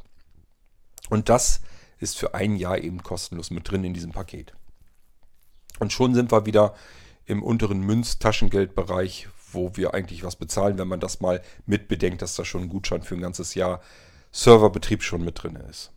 [1.10, 1.62] Und das
[2.00, 4.54] ist für ein Jahr eben kostenlos mit drin in diesem Paket.
[5.80, 6.74] Und schon sind wir wieder
[7.26, 12.46] im unteren Münz-Taschengeldbereich, wo wir eigentlich was bezahlen, wenn man das mal mitbedenkt, dass da
[12.46, 13.82] schon ein Gutschein für ein ganzes Jahr
[14.32, 15.92] Serverbetrieb schon mit drin ist.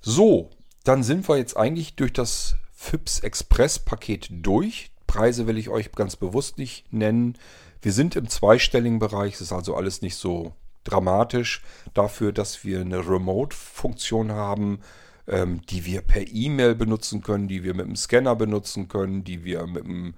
[0.00, 0.50] So,
[0.84, 4.90] dann sind wir jetzt eigentlich durch das FIPS Express Paket durch.
[5.06, 7.36] Preise will ich euch ganz bewusst nicht nennen.
[7.82, 10.54] Wir sind im zweistelligen Bereich, es ist also alles nicht so
[10.84, 11.62] dramatisch
[11.94, 14.80] dafür, dass wir eine Remote-Funktion haben,
[15.26, 19.44] ähm, die wir per E-Mail benutzen können, die wir mit dem Scanner benutzen können, die
[19.44, 20.14] wir mit, dem,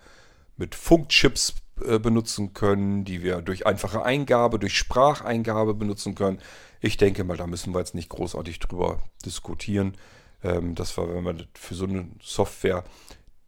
[0.60, 1.54] mit Funkchips
[1.84, 6.38] äh, benutzen können, die wir durch einfache Eingabe, durch Spracheingabe benutzen können.
[6.80, 9.96] Ich denke mal, da müssen wir jetzt nicht großartig drüber diskutieren.
[10.44, 12.84] Ähm, das war, wenn man für so eine Software,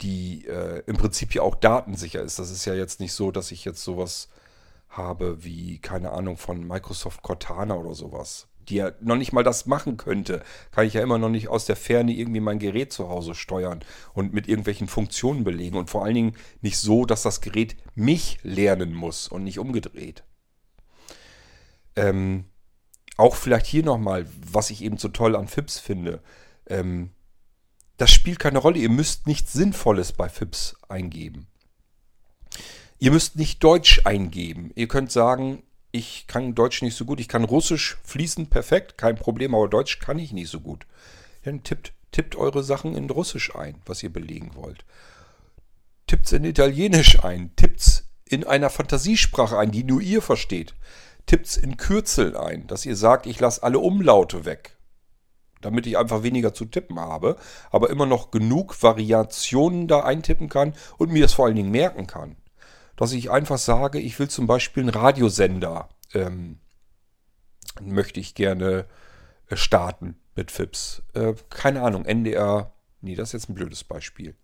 [0.00, 2.38] die äh, im Prinzip ja auch datensicher ist.
[2.38, 4.28] Das ist ja jetzt nicht so, dass ich jetzt sowas
[4.88, 9.66] habe wie, keine Ahnung, von Microsoft Cortana oder sowas die ja noch nicht mal das
[9.66, 13.08] machen könnte, kann ich ja immer noch nicht aus der Ferne irgendwie mein Gerät zu
[13.08, 13.80] Hause steuern
[14.14, 15.76] und mit irgendwelchen Funktionen belegen.
[15.76, 20.24] Und vor allen Dingen nicht so, dass das Gerät mich lernen muss und nicht umgedreht.
[21.96, 22.44] Ähm,
[23.16, 26.22] auch vielleicht hier nochmal, was ich eben so toll an FIPS finde.
[26.66, 27.10] Ähm,
[27.96, 28.78] das spielt keine Rolle.
[28.78, 31.46] Ihr müsst nichts Sinnvolles bei FIPS eingeben.
[32.98, 34.70] Ihr müsst nicht Deutsch eingeben.
[34.74, 35.62] Ihr könnt sagen,
[35.92, 37.20] ich kann Deutsch nicht so gut.
[37.20, 40.86] Ich kann Russisch fließend perfekt, kein Problem, aber Deutsch kann ich nicht so gut.
[41.44, 44.84] Dann tippt, tippt eure Sachen in Russisch ein, was ihr belegen wollt.
[46.06, 50.74] Tippt's in Italienisch ein, tippt's in einer Fantasiesprache ein, die nur ihr versteht.
[51.26, 54.76] Tippt's in Kürzel ein, dass ihr sagt, ich lasse alle Umlaute weg.
[55.60, 57.36] Damit ich einfach weniger zu tippen habe,
[57.70, 62.06] aber immer noch genug Variationen da eintippen kann und mir das vor allen Dingen merken
[62.06, 62.36] kann
[63.02, 66.60] dass ich einfach sage, ich will zum Beispiel einen Radiosender, ähm,
[67.80, 68.86] möchte ich gerne
[69.48, 71.02] äh, starten mit FIPS.
[71.14, 74.36] Äh, keine Ahnung, NDR, nee, das ist jetzt ein blödes Beispiel.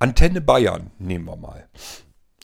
[0.00, 1.68] Antenne Bayern nehmen wir mal.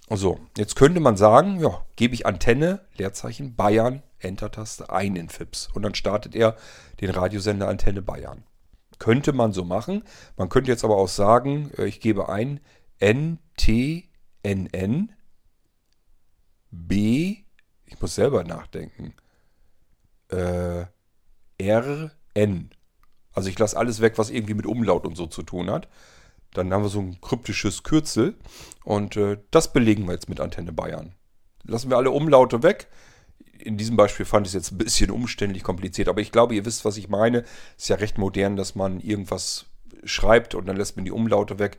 [0.09, 5.69] So, jetzt könnte man sagen, ja, gebe ich Antenne, Leerzeichen Bayern, Enter-Taste ein in FIPS.
[5.75, 6.57] Und dann startet er
[7.01, 8.45] den Radiosender Antenne Bayern.
[9.01, 10.05] Könnte man so machen.
[10.37, 12.61] Man könnte jetzt aber auch sagen, äh, ich gebe ein
[13.01, 14.12] NT
[14.43, 15.13] NN,
[16.71, 17.37] B,
[17.85, 19.15] ich muss selber nachdenken,
[20.29, 20.87] äh,
[21.61, 22.71] RN.
[23.33, 25.89] Also ich lasse alles weg, was irgendwie mit Umlaut und so zu tun hat.
[26.53, 28.37] Dann haben wir so ein kryptisches Kürzel
[28.85, 31.15] und äh, das belegen wir jetzt mit Antenne Bayern.
[31.65, 32.89] Lassen wir alle Umlaute weg.
[33.59, 36.65] In diesem Beispiel fand ich es jetzt ein bisschen umständlich kompliziert, aber ich glaube, ihr
[36.65, 37.45] wisst, was ich meine.
[37.79, 39.67] Ist ja recht modern, dass man irgendwas
[40.05, 41.79] schreibt und dann lässt man die Umlaute weg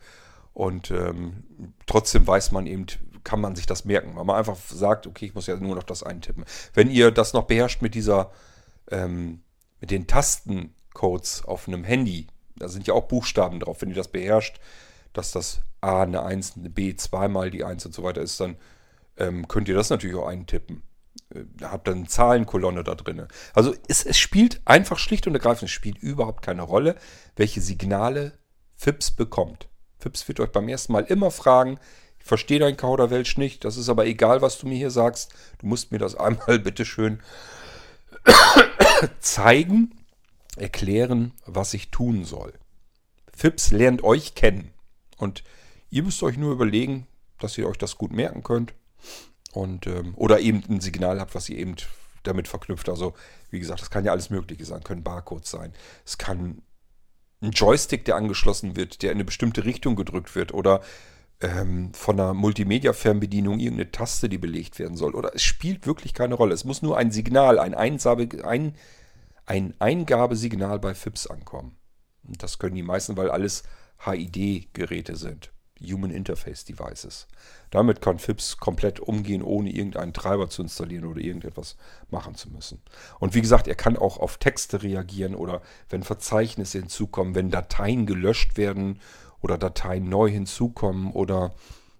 [0.53, 2.85] und ähm, trotzdem weiß man eben,
[3.23, 5.83] kann man sich das merken, weil man einfach sagt, okay, ich muss ja nur noch
[5.83, 6.45] das eintippen.
[6.73, 8.31] Wenn ihr das noch beherrscht mit dieser,
[8.91, 9.41] ähm,
[9.79, 14.09] mit den Tastencodes auf einem Handy, da sind ja auch Buchstaben drauf, wenn ihr das
[14.09, 14.59] beherrscht,
[15.13, 18.57] dass das A eine 1, eine B zweimal die 1 und so weiter ist, dann
[19.17, 20.83] ähm, könnt ihr das natürlich auch eintippen.
[21.33, 23.27] Äh, habt dann eine Zahlenkolonne da drin.
[23.53, 26.95] Also es, es spielt einfach schlicht und ergreifend, es spielt überhaupt keine Rolle,
[27.35, 28.37] welche Signale
[28.75, 29.69] FIPS bekommt.
[30.03, 31.79] Fips wird euch beim ersten Mal immer fragen,
[32.19, 35.33] ich verstehe dein Kauderwelsch nicht, das ist aber egal, was du mir hier sagst.
[35.59, 37.21] Du musst mir das einmal bitteschön
[39.19, 39.97] zeigen,
[40.57, 42.53] erklären, was ich tun soll.
[43.33, 44.73] Fips lernt euch kennen.
[45.17, 45.43] Und
[45.89, 47.07] ihr müsst euch nur überlegen,
[47.39, 48.73] dass ihr euch das gut merken könnt.
[49.53, 51.75] Und, ähm, oder eben ein Signal habt, was ihr eben
[52.23, 52.89] damit verknüpft.
[52.89, 53.13] Also,
[53.51, 54.83] wie gesagt, das kann ja alles Mögliche sein.
[54.83, 55.73] Können Barcodes sein.
[56.05, 56.61] Es kann
[57.43, 60.81] ein Joystick, der angeschlossen wird, der in eine bestimmte Richtung gedrückt wird oder
[61.41, 65.13] ähm, von einer Multimedia-Fernbedienung irgendeine Taste, die belegt werden soll.
[65.13, 66.53] Oder es spielt wirklich keine Rolle.
[66.53, 68.75] Es muss nur ein Signal, ein, Einsabe, ein,
[69.45, 71.77] ein Eingabesignal bei FIPS ankommen.
[72.23, 73.63] Und das können die meisten, weil alles
[74.05, 75.52] HID-Geräte sind.
[75.83, 77.27] Human Interface Devices.
[77.69, 81.75] Damit kann FIPS komplett umgehen, ohne irgendeinen Treiber zu installieren oder irgendetwas
[82.09, 82.81] machen zu müssen.
[83.19, 88.05] Und wie gesagt, er kann auch auf Texte reagieren oder wenn Verzeichnisse hinzukommen, wenn Dateien
[88.05, 88.99] gelöscht werden
[89.41, 91.53] oder Dateien neu hinzukommen oder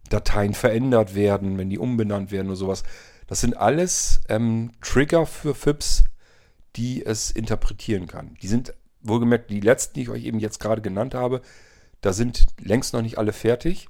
[0.10, 2.84] Dateien verändert werden, wenn die umbenannt werden oder sowas.
[3.28, 6.04] Das sind alles ähm, Trigger für FIPS,
[6.76, 8.36] die es interpretieren kann.
[8.42, 11.42] Die sind wohlgemerkt die letzten, die ich euch eben jetzt gerade genannt habe,
[12.04, 13.88] da sind längst noch nicht alle fertig.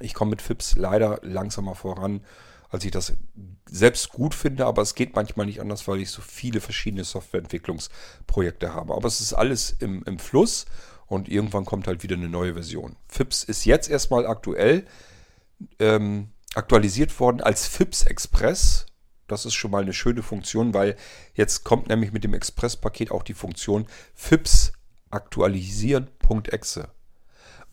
[0.00, 2.24] Ich komme mit FIPS leider langsamer voran,
[2.68, 3.14] als ich das
[3.66, 8.74] selbst gut finde, aber es geht manchmal nicht anders, weil ich so viele verschiedene Softwareentwicklungsprojekte
[8.74, 8.94] habe.
[8.94, 10.66] Aber es ist alles im, im Fluss
[11.06, 12.96] und irgendwann kommt halt wieder eine neue Version.
[13.08, 14.84] FIPS ist jetzt erstmal aktuell
[15.78, 18.86] ähm, aktualisiert worden als FIPS Express.
[19.26, 20.96] Das ist schon mal eine schöne Funktion, weil
[21.32, 24.72] jetzt kommt nämlich mit dem Express-Paket auch die Funktion FIPS
[25.10, 26.90] aktualisieren.exe.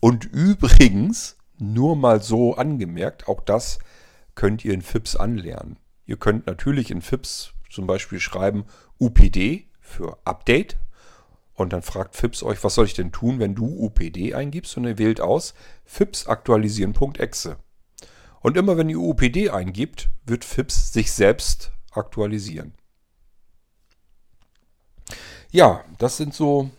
[0.00, 3.78] Und übrigens, nur mal so angemerkt, auch das
[4.34, 5.78] könnt ihr in FIPS anlernen.
[6.06, 8.64] Ihr könnt natürlich in FIPS zum Beispiel schreiben
[8.98, 10.78] UPD für Update
[11.54, 14.76] Und dann fragt FIPS euch, was soll ich denn tun, wenn du UPD eingibst?
[14.78, 15.52] Und ihr wählt aus
[15.84, 17.58] FIPS aktualisieren.exe.
[18.40, 22.72] Und immer wenn ihr UPD eingibt, wird FIPS sich selbst aktualisieren.
[25.50, 26.70] Ja, das sind so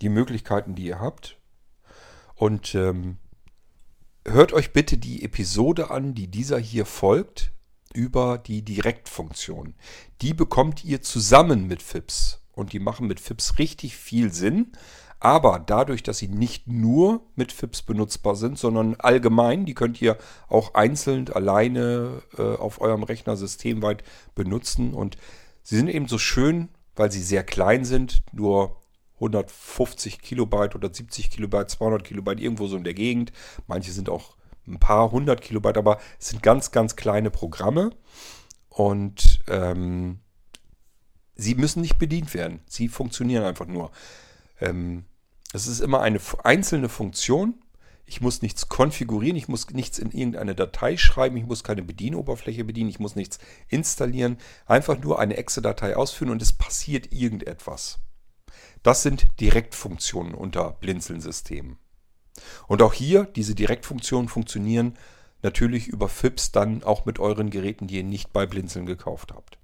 [0.00, 1.38] die Möglichkeiten, die ihr habt.
[2.36, 3.16] Und ähm,
[4.26, 7.52] hört euch bitte die Episode an, die dieser hier folgt,
[7.94, 9.74] über die Direktfunktion.
[10.20, 12.42] Die bekommt ihr zusammen mit FIPS.
[12.52, 14.72] Und die machen mit FIPS richtig viel Sinn.
[15.18, 20.18] Aber dadurch, dass sie nicht nur mit FIPS benutzbar sind, sondern allgemein, die könnt ihr
[20.48, 24.92] auch einzeln alleine äh, auf eurem Rechner systemweit benutzen.
[24.92, 25.16] Und
[25.62, 28.76] sie sind eben so schön, weil sie sehr klein sind, nur
[29.16, 33.32] 150 Kilobyte oder 70 Kilobyte, 200 Kilobyte, irgendwo so in der Gegend.
[33.66, 34.36] Manche sind auch
[34.66, 37.90] ein paar hundert Kilobyte, aber es sind ganz, ganz kleine Programme
[38.68, 40.20] und ähm,
[41.34, 42.60] sie müssen nicht bedient werden.
[42.66, 43.90] Sie funktionieren einfach nur.
[44.60, 45.04] Ähm,
[45.52, 47.54] es ist immer eine einzelne Funktion.
[48.08, 52.64] Ich muss nichts konfigurieren, ich muss nichts in irgendeine Datei schreiben, ich muss keine Bedienoberfläche
[52.64, 53.38] bedienen, ich muss nichts
[53.68, 54.38] installieren.
[54.66, 57.98] Einfach nur eine Exe-Datei ausführen und es passiert irgendetwas.
[58.86, 61.76] Das sind Direktfunktionen unter Blinzeln-Systemen.
[62.68, 64.96] Und auch hier, diese Direktfunktionen funktionieren
[65.42, 69.58] natürlich über FIPS dann auch mit euren Geräten, die ihr nicht bei Blinzeln gekauft habt.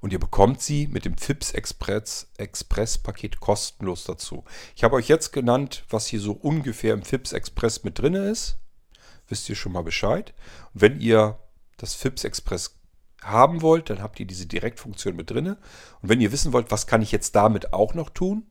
[0.00, 4.44] Und ihr bekommt sie mit dem FIPS Express, Express Paket kostenlos dazu.
[4.74, 8.56] Ich habe euch jetzt genannt, was hier so ungefähr im FIPS Express mit drin ist.
[9.28, 10.32] Wisst ihr schon mal Bescheid.
[10.72, 11.38] Wenn ihr
[11.76, 12.79] das FIPS Express
[13.22, 15.48] haben wollt, dann habt ihr diese Direktfunktion mit drin.
[15.48, 15.58] Und
[16.02, 18.46] wenn ihr wissen wollt, was kann ich jetzt damit auch noch tun,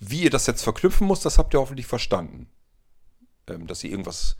[0.00, 2.48] wie ihr das jetzt verknüpfen muss, das habt ihr hoffentlich verstanden.
[3.48, 4.36] Ähm, dass ihr irgendwas,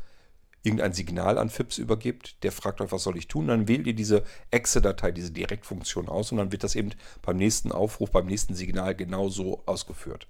[0.63, 3.95] irgendein Signal an FIPS übergibt, der fragt euch, was soll ich tun, dann wählt ihr
[3.95, 6.91] diese Exe-Datei, diese Direktfunktion aus und dann wird das eben
[7.23, 10.29] beim nächsten Aufruf, beim nächsten Signal genauso ausgeführt.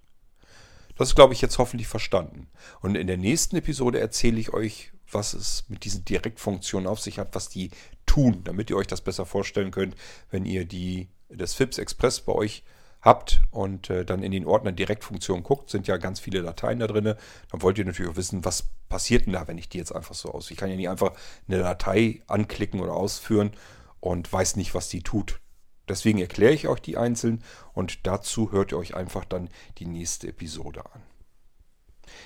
[0.98, 2.48] Das ist, glaube ich, jetzt hoffentlich verstanden.
[2.80, 7.18] Und in der nächsten Episode erzähle ich euch, was es mit diesen Direktfunktionen auf sich
[7.18, 7.70] hat, was die
[8.04, 9.94] tun, damit ihr euch das besser vorstellen könnt,
[10.30, 12.64] wenn ihr die, das FIPS Express bei euch
[13.00, 16.88] habt und äh, dann in den Ordner Direktfunktionen guckt, sind ja ganz viele Dateien da
[16.88, 17.04] drin.
[17.04, 20.16] Dann wollt ihr natürlich auch wissen, was passiert denn da, wenn ich die jetzt einfach
[20.16, 20.50] so aus.
[20.50, 21.12] Ich kann ja nicht einfach
[21.46, 23.52] eine Datei anklicken oder ausführen
[24.00, 25.40] und weiß nicht, was die tut.
[25.88, 27.42] Deswegen erkläre ich euch die einzeln
[27.74, 31.02] und dazu hört ihr euch einfach dann die nächste Episode an.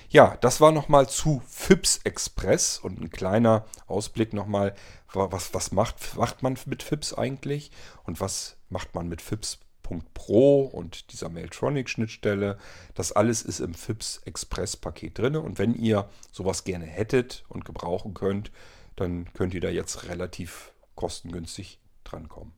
[0.09, 4.75] Ja, das war nochmal zu FIPS Express und ein kleiner Ausblick nochmal,
[5.13, 7.71] was, was macht, macht man mit FIPS eigentlich
[8.03, 12.57] und was macht man mit FIPS.pro und dieser Mailtronic-Schnittstelle.
[12.93, 18.13] Das alles ist im FIPS Express-Paket drin und wenn ihr sowas gerne hättet und gebrauchen
[18.13, 18.51] könnt,
[18.95, 22.53] dann könnt ihr da jetzt relativ kostengünstig drankommen.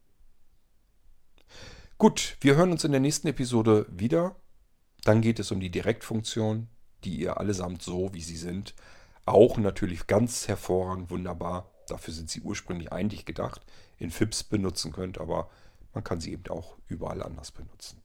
[1.97, 4.35] Gut, wir hören uns in der nächsten Episode wieder.
[5.05, 6.67] Dann geht es um die Direktfunktion,
[7.05, 8.75] die ihr allesamt so, wie sie sind,
[9.25, 13.65] auch natürlich ganz hervorragend, wunderbar, dafür sind sie ursprünglich eigentlich gedacht,
[13.97, 15.49] in FIPS benutzen könnt, aber
[15.93, 18.03] man kann sie eben auch überall anders benutzen.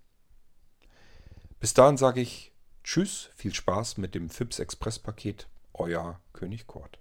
[1.58, 2.52] Bis dahin sage ich
[2.84, 7.00] Tschüss, viel Spaß mit dem FIPS Express Paket, euer König Kort.